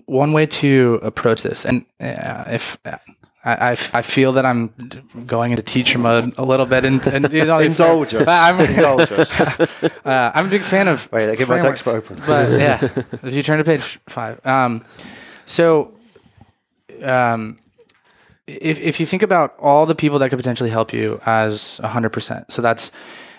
[0.06, 2.76] one way to approach this, and uh, if
[3.44, 4.72] I, I, I feel that I'm
[5.26, 8.26] going into teacher mode a little bit, and, and you know, Indulge us.
[8.26, 9.40] I'm, Indulge us.
[10.04, 11.10] uh, I'm a big fan of.
[11.12, 12.16] Wait, get my textbook open.
[12.26, 12.84] But yeah,
[13.22, 14.84] if you turn to page five, um,
[15.46, 15.94] so
[17.02, 17.58] um,
[18.46, 22.10] if if you think about all the people that could potentially help you as hundred
[22.10, 22.90] percent, so that's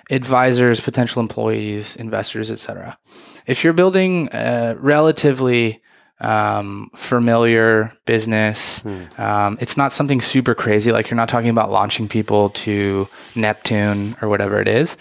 [0.09, 2.97] advisors, potential employees, investors, etc.
[3.45, 5.81] If you're building a relatively
[6.21, 8.83] um, familiar business,
[9.17, 10.91] um, it's not something super crazy.
[10.91, 14.97] Like you're not talking about launching people to Neptune or whatever it is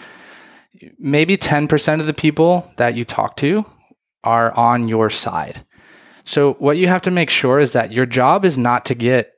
[0.97, 3.65] maybe 10% of the people that you talk to
[4.23, 5.65] are on your side.
[6.23, 9.33] So what you have to make sure is that your job is not to get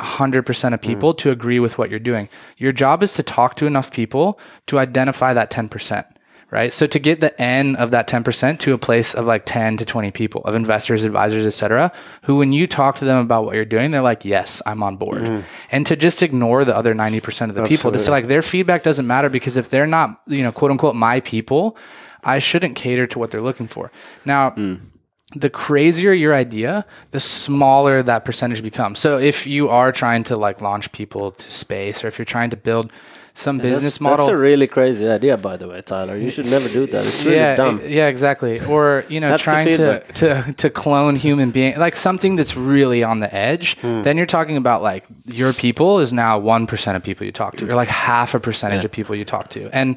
[0.00, 2.28] 100% of people to agree with what you're doing.
[2.58, 6.04] Your job is to talk to enough people to identify that 10%.
[6.50, 6.72] Right?
[6.72, 9.84] So to get the N of that 10% to a place of like 10 to
[9.84, 11.92] 20 people of investors, advisors, etc.,
[12.22, 14.96] who when you talk to them about what you're doing, they're like, yes, I'm on
[14.96, 15.22] board.
[15.22, 15.44] Mm.
[15.72, 18.82] And to just ignore the other 90% of the people to say like their feedback
[18.82, 21.76] doesn't matter because if they're not, you know, quote unquote, my people,
[22.22, 23.90] I shouldn't cater to what they're looking for.
[24.24, 24.80] Now, mm.
[25.34, 29.00] the crazier your idea, the smaller that percentage becomes.
[29.00, 32.50] So if you are trying to like launch people to space or if you're trying
[32.50, 32.92] to build
[33.36, 36.16] some business that's, model That's a really crazy idea, by the way, Tyler.
[36.16, 37.04] You should never do that.
[37.04, 37.80] It's really yeah, dumb.
[37.84, 38.60] yeah, exactly.
[38.60, 43.20] Or you know, trying to, to to clone human being, like something that's really on
[43.20, 43.78] the edge.
[43.80, 44.02] Hmm.
[44.02, 47.56] Then you're talking about like your people is now one percent of people you talk
[47.58, 49.96] to, or like half a percentage of people you talk to, and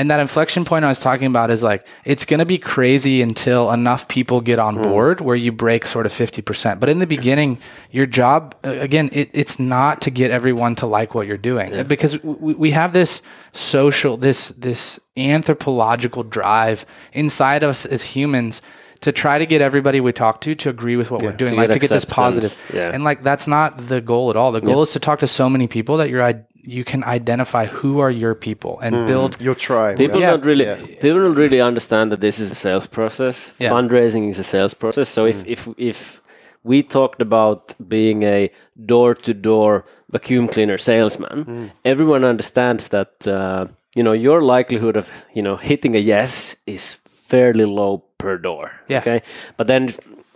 [0.00, 3.20] and that inflection point I was talking about is like it's going to be crazy
[3.22, 4.82] until enough people get on Hmm.
[4.82, 6.80] board where you break sort of fifty percent.
[6.80, 7.58] But in the beginning,
[7.90, 11.86] your job again, it, it's not to get everyone to like what you're doing.
[11.86, 13.22] Because we, we have this
[13.52, 18.62] social this this anthropological drive inside us as humans
[19.00, 21.56] to try to get everybody we talk to to agree with what we're doing To
[21.56, 22.52] like get to get this positive.
[22.74, 22.90] Yeah.
[22.92, 24.52] and like that's not the goal at all.
[24.52, 27.66] The goal is to talk to so many people that you're i- you can identify
[27.66, 29.06] who are your people and hmm.
[29.06, 29.96] build Your tribe.
[29.96, 30.30] People Yeah.
[30.30, 30.76] don't really Yeah.
[30.76, 33.54] people don't really understand that this is a sales process.
[33.58, 33.70] Yeah.
[33.72, 35.08] Fundraising is a sales process.
[35.08, 35.52] So if hmm.
[35.52, 36.22] if if
[36.62, 38.50] we talked about being a
[38.86, 41.66] door to door vacuum cleaner salesman, hmm.
[41.84, 46.96] everyone understands that uh, you know your likelihood of you know hitting a yes is
[47.06, 48.72] fairly low per door.
[48.88, 49.00] Yeah.
[49.00, 49.22] Okay,
[49.56, 49.90] but then.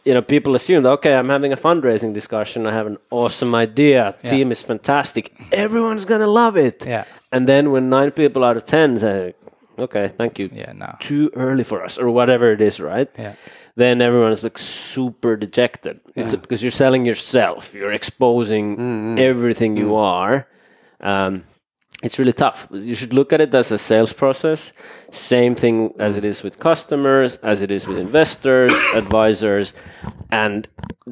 [0.04, 2.66] You know, people assume that okay, I'm having a fundraising discussion.
[2.66, 4.14] I have an awesome idea.
[4.24, 5.32] Team is fantastic.
[5.50, 6.84] Everyone's gonna love it.
[6.86, 7.04] Yeah.
[7.32, 9.34] And then when nine people out of ten say,
[9.78, 13.08] "Okay, thank you," yeah no too early for us, or whatever it is, right?
[13.18, 13.34] Yeah.
[13.76, 16.00] Then everyone's like super dejected.
[16.14, 17.74] It's because you're selling yourself.
[17.74, 20.46] You're exposing everything you are.
[21.00, 21.42] Um,
[22.04, 22.66] it's really tough.
[22.70, 24.72] You should look at it as a sales process.
[25.10, 29.72] Same thing as it is with customers, as it is with investors, advisors,
[30.30, 30.68] and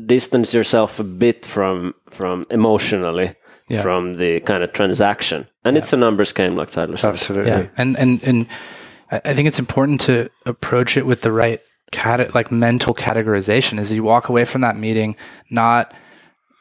[0.06, 3.34] distance yourself a bit from from emotionally
[3.68, 3.82] Yeah.
[3.82, 5.46] from the kind of transaction.
[5.64, 7.08] And it's a numbers game, like Tyler said.
[7.14, 7.50] Absolutely.
[7.50, 8.46] yeah and and and
[9.10, 10.14] I I think it's important to
[10.46, 14.76] approach it with the right cat like mental categorization as you walk away from that
[14.76, 15.14] meeting
[15.50, 15.92] not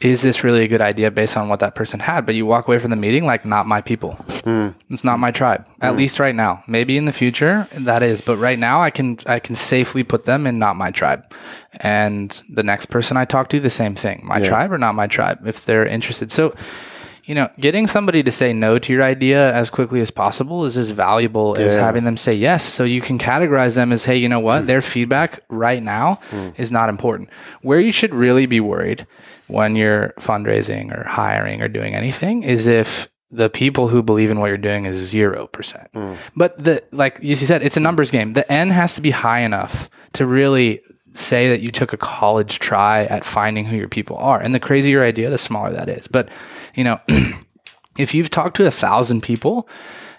[0.02, 2.26] is this really a good idea based on what that person had?
[2.26, 4.14] But you walk away from the meeting like not my people.
[4.43, 4.70] Hmm.
[4.89, 5.97] It's not my tribe at hmm.
[5.97, 6.64] least right now.
[6.68, 8.22] Maybe in the future that is.
[8.22, 11.32] But right now i can i can safely put them in not my tribe.
[11.80, 14.22] And the next person i talk to the same thing.
[14.24, 16.32] My tribe or not my tribe if they're interested.
[16.32, 16.56] So
[17.26, 20.78] you know, getting somebody to say no to your idea as quickly as possible is
[20.78, 22.64] as valuable as having them say yes.
[22.66, 24.62] So you can categorize them as, hey, you know what?
[24.62, 24.68] Hmm.
[24.68, 26.20] Their feedback right now
[26.58, 27.30] is not important.
[27.62, 29.06] Where you should really be worried
[29.52, 34.39] when you're fundraising or hiring or doing anything is if the people who believe in
[34.39, 35.89] what you're doing is zero percent.
[35.93, 36.14] Hmm.
[36.36, 38.34] But the like you said, it's a numbers game.
[38.34, 40.82] The N has to be high enough to really
[41.14, 44.41] say that you took a college try at finding who your people are.
[44.41, 46.08] And the crazier your idea, the smaller that is.
[46.08, 46.30] But
[46.76, 46.99] you know,
[47.97, 49.68] if you've talked to a thousand people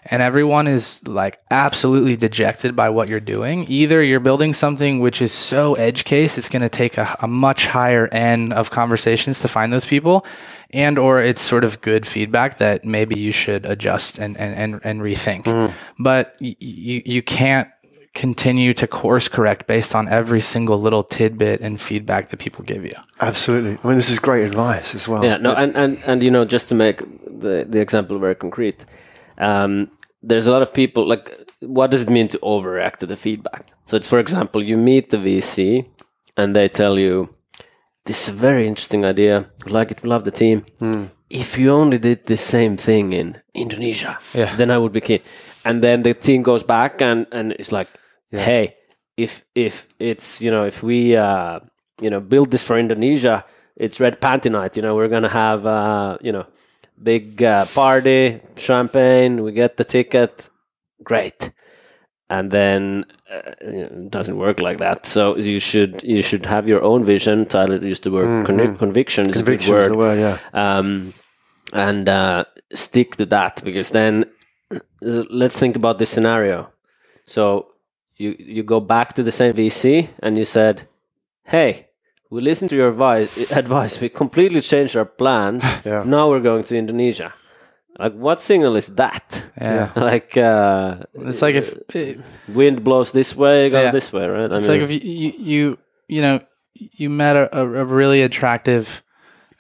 [0.04, 5.22] and everyone is like absolutely dejected by what you're doing, either you're building something which
[5.22, 9.40] is so edge case, it's going to take a, a much higher end of conversations
[9.40, 10.26] to find those people,
[10.70, 14.80] and or it's sort of good feedback that maybe you should adjust and and and,
[14.84, 15.44] and rethink.
[15.44, 15.72] Mm.
[15.98, 17.68] But y- you you can't
[18.14, 22.84] continue to course correct based on every single little tidbit and feedback that people give
[22.84, 22.92] you.
[23.20, 23.78] Absolutely.
[23.82, 25.24] I mean, this is great advice as well.
[25.24, 28.84] Yeah, no, and, and, and you know, just to make the, the example very concrete,
[29.38, 29.90] um,
[30.22, 33.66] there's a lot of people like, what does it mean to overreact to the feedback?
[33.84, 35.86] So it's, for example, you meet the VC
[36.36, 37.28] and they tell you,
[38.04, 39.50] this is a very interesting idea.
[39.64, 40.02] We like it.
[40.02, 40.64] We love the team.
[41.30, 44.54] If you only did the same thing in Indonesia, Yeah.
[44.56, 45.20] then I would be keen.
[45.64, 47.88] And then the team goes back and, and it's like,
[48.30, 48.76] hey,
[49.16, 51.60] if if it's you know if we uh,
[52.00, 53.44] you know build this for Indonesia,
[53.76, 54.74] it's red panty night.
[54.76, 56.46] You know we're gonna have uh, you know
[57.02, 59.42] big uh, party, champagne.
[59.42, 60.48] We get the ticket,
[61.02, 61.50] great.
[62.30, 65.06] And then uh, it doesn't work like that.
[65.06, 67.46] So you should you should have your own vision.
[67.46, 69.28] Tyler used the word con- conviction.
[69.28, 70.38] Is a is word the word, yeah.
[70.54, 71.12] um,
[71.72, 74.24] and uh, stick to that because then
[75.02, 76.72] let's think about this scenario.
[77.26, 77.72] So
[78.16, 80.88] you you go back to the same VC and you said,
[81.44, 81.88] "Hey,
[82.32, 83.30] we listened to your advice.
[83.62, 84.00] Advice.
[84.00, 85.62] We completely changed our plans.
[85.84, 86.02] Yeah.
[86.06, 87.32] Now we're going to Indonesia."
[87.98, 89.44] Like, what signal is that?
[89.60, 89.92] Yeah.
[90.10, 91.76] Like, uh, It's like if
[92.48, 93.92] wind blows this way, go Yeah.
[93.92, 94.50] this way, right?
[94.50, 95.62] I It's like if you, you, you,
[96.08, 96.40] you know,
[96.74, 99.02] you met a, a, a really attractive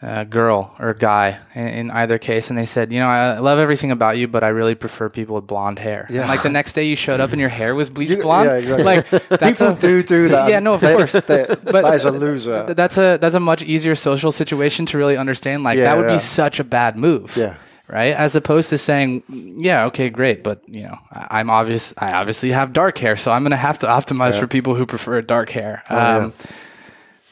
[0.02, 3.58] uh, girl or guy in, in either case, and they said, you know, I love
[3.60, 6.06] everything about you, but I really prefer people with blonde hair.
[6.10, 6.22] Yeah.
[6.22, 8.48] And like the next day you showed up and your hair was bleached blonde.
[8.50, 8.84] yeah, exactly.
[8.84, 10.50] Like that's People a, do do that.
[10.50, 11.12] Yeah, no, of They- course.
[11.12, 12.64] they- But- that is a loser.
[12.66, 15.62] th- that's a that's a much easier social situation to really understand.
[15.62, 16.14] Like Yeah, that would yeah.
[16.16, 17.36] be such a bad move.
[17.36, 17.54] Yeah.
[17.88, 18.14] Right.
[18.14, 21.92] As opposed to saying, yeah, okay, great, but you know, I- I'm obvious.
[21.98, 24.86] I obviously have dark hair, so I'm going to have to optimize for people who
[24.86, 25.82] prefer dark hair.
[25.90, 26.30] Oh, yeah.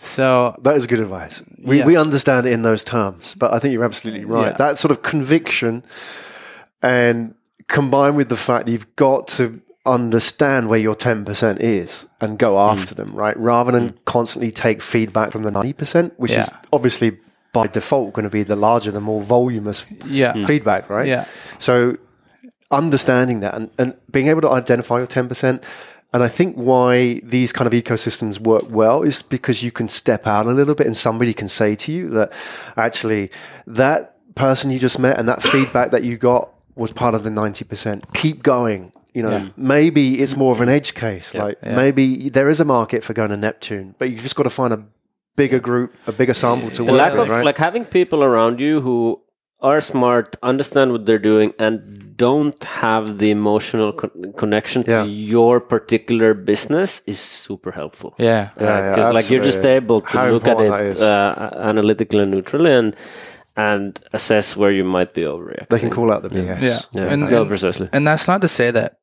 [0.01, 1.43] So That is good advice.
[1.63, 1.87] We, Yeah.
[1.87, 4.47] we understand it in those terms, but I think you're absolutely right.
[4.53, 4.57] Yeah.
[4.57, 5.83] That sort of conviction
[6.83, 7.35] and
[7.69, 12.53] combined with the fact that you've got to understand where your 10% is and go
[12.55, 12.73] Mm.
[12.73, 13.37] after them, right?
[13.39, 17.19] Rather than constantly take feedback from the 90%, which is obviously
[17.53, 21.09] by default going to be the larger, the more voluminous yeah, feedback, right?
[21.09, 21.25] Yeah.
[21.59, 21.97] So
[22.71, 25.63] understanding that and, and being able to identify your 10%.
[26.13, 30.27] And I think why these kind of ecosystems work well is because you can step
[30.27, 32.33] out a little bit and somebody can say to you that
[32.77, 33.31] actually
[33.67, 37.31] that person you just met and that feedback that you got was part of the
[37.31, 38.13] 90%.
[38.15, 38.91] Keep going.
[39.15, 41.35] You know, maybe it's more of an edge case.
[41.35, 41.75] Like Yeah.
[41.77, 44.73] maybe there is a market for going to Neptune, but you've just got to find
[44.73, 44.85] a
[45.37, 47.45] bigger group, a bigger sample to the work lack with, of right?
[47.45, 49.21] like having people around you who
[49.63, 55.05] are smart, understand what they're doing, and don't have the emotional con- connection Yeah.
[55.05, 58.15] to your particular business is super helpful.
[58.19, 61.51] yeah, Yeah, yeah, because like you're just able to How look at it that uh,
[61.71, 62.95] analytically and neutrally and
[63.57, 65.69] and assess where you might be overreacting.
[65.69, 66.61] they can call out the BS.
[66.63, 66.79] yeah.
[66.93, 67.89] Yeah, And, no, and, precisely.
[67.93, 69.00] and that's not to say that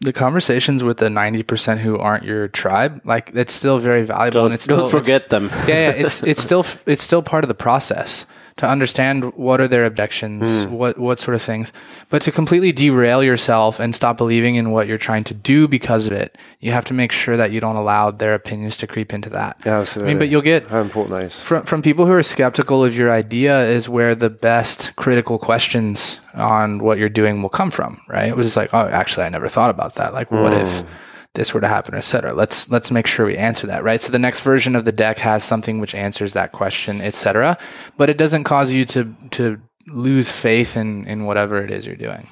[0.00, 4.40] the conversations with the ninety percent who aren't your tribe, like it's still very valuable,
[4.40, 5.50] Don't, and it's still, don't forget it's- them.
[5.68, 8.24] yeah, yeah, it's it's still it's still part of the process
[8.56, 10.72] to understand what are their objections, Hmm.
[10.72, 11.72] what what sort of things.
[12.10, 16.06] But to completely derail yourself and stop believing in what you're trying to do because
[16.06, 19.12] of it, you have to make sure that you don't allow their opinions to creep
[19.14, 19.56] into that.
[19.64, 20.12] Yeah, I absolutely.
[20.14, 21.40] mean, but you'll get How important that is.
[21.40, 26.20] from from people who are skeptical of your idea is where the best critical questions
[26.34, 28.28] on what you're doing will come from, right?
[28.28, 30.14] It was just like, oh, actually, I never thought about that.
[30.14, 30.88] Like, what if hmm.
[31.34, 32.32] this were to happen, et cetera?
[32.32, 34.00] Let's let's make sure we answer that, right?
[34.00, 37.58] So the next version of the deck has something which answers that question, et cetera,
[37.96, 41.96] but it doesn't cause you to to lose faith in in whatever it is you're
[41.96, 42.28] doing.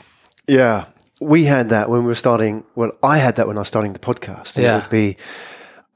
[0.47, 0.87] Yeah.
[1.21, 2.65] We had that when we were starting.
[2.75, 4.61] Well, I had that when I was starting the podcast.
[4.61, 4.77] Yeah.
[4.77, 5.17] It would be,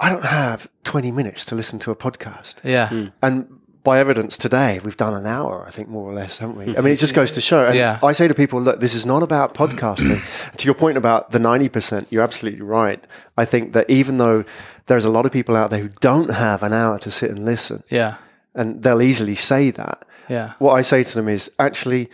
[0.01, 2.65] I don't have 20 minutes to listen to a podcast.
[2.65, 3.07] Yeah, hmm.
[3.23, 6.77] And by evidence today, we've done an hour, I think, more or less, haven't we?
[6.77, 7.67] I mean, it just goes to show.
[7.67, 7.99] And Yeah.
[8.03, 10.21] I say to people, look, this is not about podcasting.
[10.57, 13.03] to your point about the 90%, you're absolutely right.
[13.37, 14.45] I think that even though
[14.87, 17.45] there's a lot of people out there who don't have an hour to sit and
[17.45, 18.17] listen, yeah,
[18.55, 22.09] and they'll easily say that, yeah, what I say to them is actually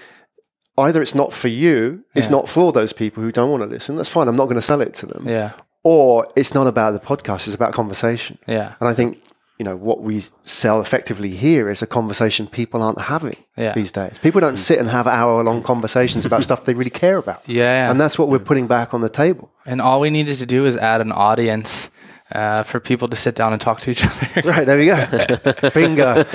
[0.79, 2.37] either it's not for you, it's Yeah.
[2.37, 3.97] not for those people who don't want to listen.
[3.97, 4.29] That's fine.
[4.29, 5.29] I'm not going to sell it to them.
[5.29, 5.51] yeah,
[5.83, 8.39] Or it's not about the podcast, it's about conversation.
[8.47, 9.19] yeah, And I think,
[9.59, 13.73] you know, what we sell effectively here is a conversation people aren't having Yeah.
[13.73, 14.19] these days.
[14.19, 17.43] People don't sit and have hour long conversations about stuff they really care about.
[17.49, 17.91] Yeah.
[17.91, 19.51] And that's what we're putting back on the table.
[19.67, 21.91] And all we needed to do is add an audience.
[22.31, 24.43] Uh, for people to sit down and talk to each other.
[24.45, 25.71] Right, there we go.
[25.75, 26.27] Bingo.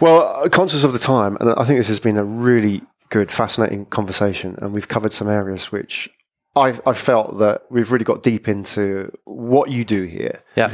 [0.00, 2.80] Well, conscious of the time, and I think this has been a really
[3.10, 6.08] good, fascinating conversation, and we've covered some areas which
[6.56, 10.70] I, I felt that we've really got deep into what you do here yeah.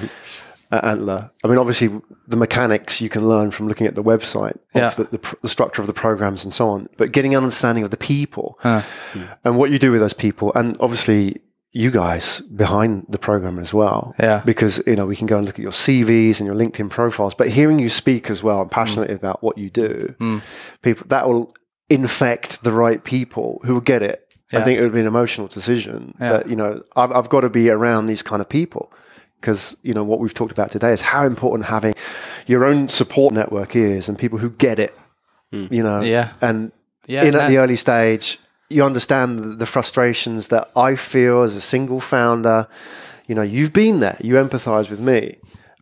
[0.71, 1.31] At Antler.
[1.43, 1.89] I mean, obviously,
[2.27, 4.91] the mechanics you can learn from looking at the website, of Yeah.
[4.91, 7.85] the, the, pr- the structure of the programs and so on, but getting an understanding
[7.85, 8.87] of the people ah.
[9.45, 11.41] and what you do with those people, and obviously,
[11.73, 14.14] you guys behind the program as well.
[14.19, 14.43] Yeah.
[14.45, 17.35] Because, you know, we can go and look at your CVs and your LinkedIn profiles,
[17.35, 19.14] but hearing you speak as well and passionate mm.
[19.16, 20.43] about what you do, mm.
[20.83, 21.55] people that will
[21.91, 24.25] infect the right people who will get it.
[24.51, 26.33] I think it would be an emotional decision Yeah.
[26.33, 28.91] that, you know, I've, I've got to be around these kind of people
[29.41, 31.95] because, you know, what we've talked about today is how important having
[32.47, 34.97] your own support network is and people who get it,
[35.51, 36.30] you know, Yeah.
[36.41, 36.72] and
[37.07, 41.57] Yeah, in at the early stage, you understand the- the frustrations that I feel as
[41.57, 42.66] a single founder.
[43.28, 45.36] You know, you've been there, you empathize with me,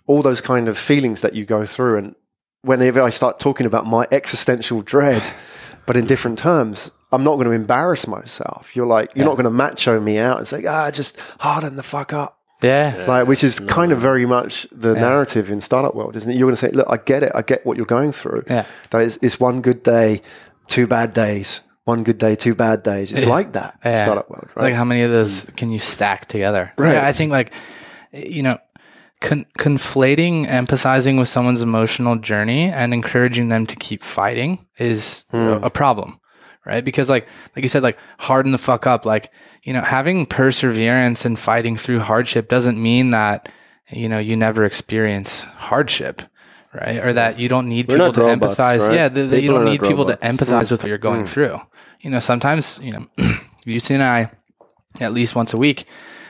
[0.07, 1.97] all those kind of feelings that you go through.
[1.99, 2.15] And
[2.63, 5.23] whenever I start talking about my existential dread,
[5.87, 8.75] but in different terms, I'm not going to embarrass myself.
[8.77, 11.83] You're like, you're not going to macho me out and say, ah, just harden the
[11.83, 12.36] fuck up.
[12.67, 13.05] Yeah.
[13.07, 16.37] Like, which is kind of very much the narrative in startup world, isn't it?
[16.37, 17.33] You're going to say, look, I get it.
[17.35, 18.45] I get what you're going through.
[18.49, 18.65] Yeah.
[18.91, 20.23] That is, it's one good day,
[20.69, 21.61] two bad days.
[21.85, 23.13] One good day, two bad days.
[23.13, 24.03] It's like that in Yeah.
[24.03, 24.65] startup world, right?
[24.65, 25.57] Like how many of those mm.
[25.57, 26.73] can you stack together?
[26.77, 26.95] Right.
[26.95, 27.53] Yeah, I think like
[28.13, 28.59] you know,
[29.21, 35.37] con- conflating, empathizing with someone's emotional journey and encouraging them to keep fighting is hmm.
[35.37, 36.21] a, a problem,
[36.65, 36.85] right?
[36.85, 39.07] Because like like you said, like harden the fuck up.
[39.07, 39.33] Like
[39.67, 43.51] you know, having perseverance and fighting through hardship doesn't mean that
[43.91, 46.23] you know you never experience hardship.
[46.73, 46.99] right?
[47.03, 48.87] Or that you don't need We're people to robots, empathize.
[48.87, 48.95] right?
[48.95, 50.27] Yeah, that you don't need people to robots.
[50.27, 50.37] Mm.
[50.37, 51.61] empathize with what you're going through.
[52.01, 53.07] You know, sometimes you know,
[53.67, 54.31] Jussi and I,
[55.01, 55.87] at least once a week,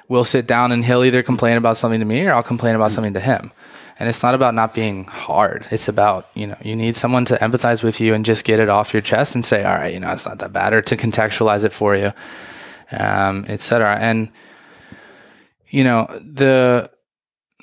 [0.08, 2.92] we'll sit down and he'll either complain about something to me or I'll complain about
[2.92, 3.50] something to him.
[3.98, 5.66] And it's not about not being hard.
[5.70, 8.68] It's about, you know, you need someone to empathize with you and just get it
[8.68, 10.96] off your chest and say, all right, you know, it's not that bad or to
[10.96, 12.12] contextualize it for you,
[12.92, 13.96] um, et cetera.
[13.96, 14.30] And,
[15.68, 16.90] you know, the,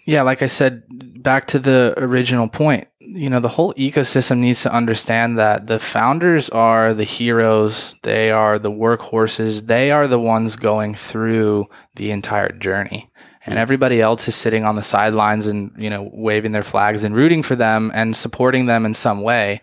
[0.06, 4.64] yeah, like I said, back to the original point, you know, the whole ecosystem needs
[4.64, 7.96] to understand that the founders are the heroes.
[8.04, 9.68] They are the workhorses.
[9.68, 13.12] They are the ones going through the entire journey.
[13.46, 17.14] And everybody else is sitting on the sidelines and, you know, waving their flags and
[17.14, 19.62] rooting for them and supporting them in some way.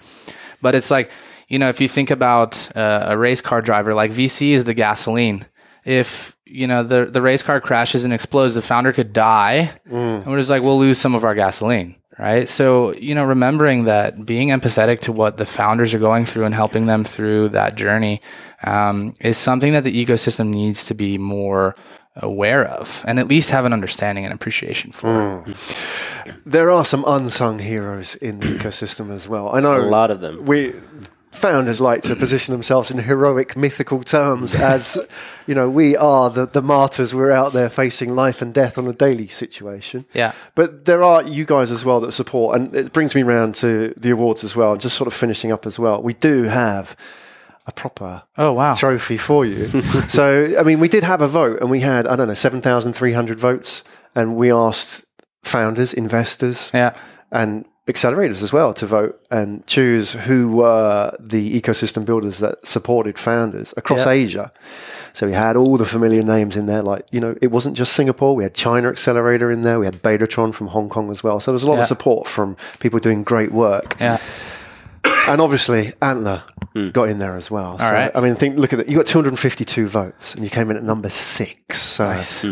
[0.60, 1.10] But it's like,
[1.48, 4.74] you know, if you think about uh, a race car driver, like VC is the
[4.74, 5.46] gasoline.
[5.84, 10.26] If you know the the race car crashes and explodes, the founder could die, and
[10.26, 12.48] we're just like we'll lose some of our gasoline, right?
[12.48, 16.54] So you know, remembering that being empathetic to what the founders are going through and
[16.54, 18.20] helping them through that journey
[18.64, 21.74] um, is something that the ecosystem needs to be more
[22.16, 25.44] aware of, and at least have an understanding and appreciation for.
[26.44, 29.54] There are some unsung heroes in the ecosystem as well.
[29.54, 30.44] I know A lot of them.
[30.44, 30.74] We
[31.30, 34.98] founders like to position themselves in heroic, mythical terms as,
[35.46, 37.14] you know, we are the, the martyrs.
[37.14, 40.04] We're out there facing life and death on a daily situation.
[40.12, 40.32] Yeah.
[40.54, 43.94] But there are you guys as well that support, and it brings me round to
[43.96, 44.76] the awards as well.
[44.76, 46.02] Just sort of finishing up as well.
[46.02, 46.96] We do have
[47.66, 48.74] a proper Oh wow!
[48.74, 49.68] trophy for you.
[50.08, 52.60] so, I mean, we did have a vote, and we had I don't know seven
[52.60, 55.04] thousand three hundred votes, and we asked
[55.42, 56.96] founders, investors, Yeah.
[57.30, 63.18] and accelerators as well to vote and choose who were the ecosystem builders that supported
[63.18, 64.12] founders across Yeah.
[64.12, 64.52] Asia.
[65.12, 67.92] So we had all the familiar names in there, like, you know, it wasn't just
[67.94, 68.36] Singapore.
[68.36, 69.78] We had China Accelerator in there.
[69.80, 71.40] We had Betatron from Hong Kong as well.
[71.40, 71.80] So there's a lot Yeah.
[71.80, 73.96] of support from people doing great work.
[74.00, 74.18] Yeah.
[75.28, 76.42] And obviously, Antler
[76.92, 77.78] got in there as well.
[77.78, 77.92] So, Hmm.
[77.94, 78.10] right.
[78.14, 78.88] I mean, think, look at that.
[78.88, 81.80] You got 252 votes and you came in at number six.
[81.82, 82.06] So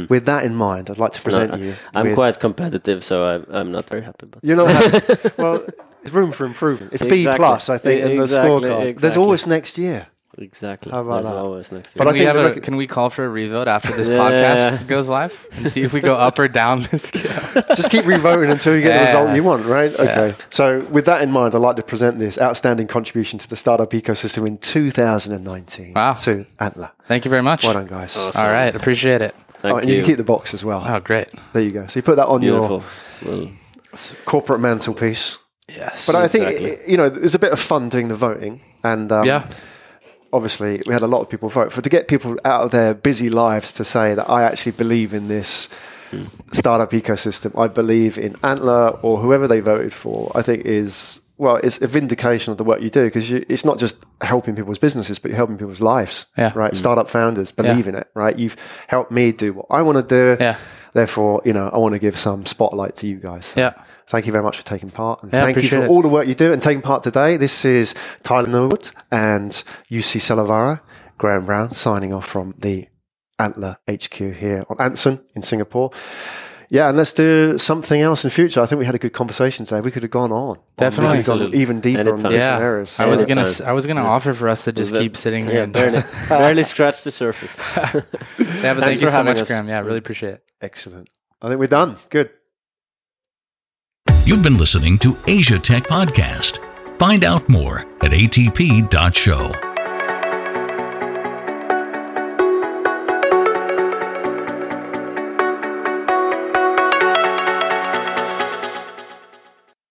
[0.08, 1.74] with that in mind, I'd like to present No, you.
[1.94, 4.26] I'm quite competitive, so I'm, I'm not very happy.
[4.26, 5.30] But You're not happy.
[5.38, 5.64] well,
[6.02, 6.92] there's room for improvement.
[6.92, 9.00] It's B plus, I think, in the Exactly, scorecard.
[9.00, 10.06] There's always next year.
[10.38, 11.36] Exactly, How about that's that?
[11.44, 12.08] always next But year.
[12.08, 14.16] I Can we, have a, can we call for a revote after this Yeah.
[14.18, 17.62] podcast goes live and see if we go up or down the scale?
[17.74, 19.92] Just keep revoting until you get the result you want, right?
[19.92, 20.32] Okay.
[20.50, 23.90] So, with that in mind, I'd like to present this outstanding contribution to the startup
[23.90, 26.14] ecosystem in 2019 Wow.
[26.14, 26.90] to Antler.
[27.06, 27.64] Thank you very much.
[27.64, 28.16] Well done, guys.
[28.16, 28.44] Awesome.
[28.44, 29.34] All right, appreciate it.
[29.60, 29.96] Thank Oh, and you.
[29.96, 30.84] you can keep the box as well.
[30.86, 31.28] Oh, great.
[31.52, 31.86] There you go.
[31.88, 32.82] So, you put that on Beautiful.
[33.24, 33.50] your Well,
[34.24, 35.38] corporate mantelpiece.
[35.68, 36.06] Yes.
[36.06, 36.90] But I think, Exactly.
[36.92, 38.60] you know, there's a bit of fun doing the voting.
[38.84, 39.46] And um, yeah,
[40.32, 42.94] obviously we had a lot of people vote for to get people out of their
[42.94, 45.68] busy lives to say that I actually believe in this
[46.52, 47.58] startup ecosystem.
[47.58, 50.32] I believe in Antler or whoever they voted for.
[50.34, 53.78] I think is well, it's a vindication of the work you do because it's not
[53.78, 56.26] just helping people's businesses, but you're helping people's lives.
[56.36, 56.50] Yeah.
[56.54, 56.72] Right.
[56.72, 56.76] Mm.
[56.76, 57.90] Startup founders believe Yeah.
[57.90, 58.08] in it.
[58.14, 58.36] Right.
[58.36, 58.56] You've
[58.88, 60.42] helped me do what I want to do.
[60.42, 60.56] Yeah.
[60.94, 63.46] Therefore, you know, I want to give some spotlight to you guys.
[63.46, 63.72] So Yeah.
[64.08, 65.22] Thank you very much for taking part.
[65.22, 65.88] And Yeah, thank you for it.
[65.88, 67.36] all the work you do and taking part today.
[67.36, 69.50] This is Tyler Norwood and
[69.90, 70.80] Jussi Salovaara,
[71.18, 72.86] Graham Brown signing off from the
[73.38, 75.90] Antler HQ here on Anson in Singapore.
[76.70, 78.60] Yeah, and let's do something else in future.
[78.60, 79.80] I think we had a good conversation today.
[79.80, 80.58] We could have gone on.
[80.76, 81.18] Definitely.
[81.18, 82.16] We could have gone even deeper on Anytime.
[82.32, 82.58] different yeah.
[82.58, 83.00] areas.
[83.00, 83.62] I was So- gonna, Anytime.
[83.64, 85.62] s- I was gonna offer for us to just keep sitting here.
[85.62, 87.58] and, barely, barely scratched the surface.
[87.76, 89.48] yeah, but Thanks thank you for so having much, us.
[89.48, 89.66] Graham.
[89.68, 90.42] Yeah, really appreciate it.
[90.60, 91.08] Excellent.
[91.40, 91.96] I think we're done.
[92.10, 92.30] Good.
[94.24, 96.58] You've been listening to Asia Tech Podcast.
[96.98, 99.67] Find out more at atp.show.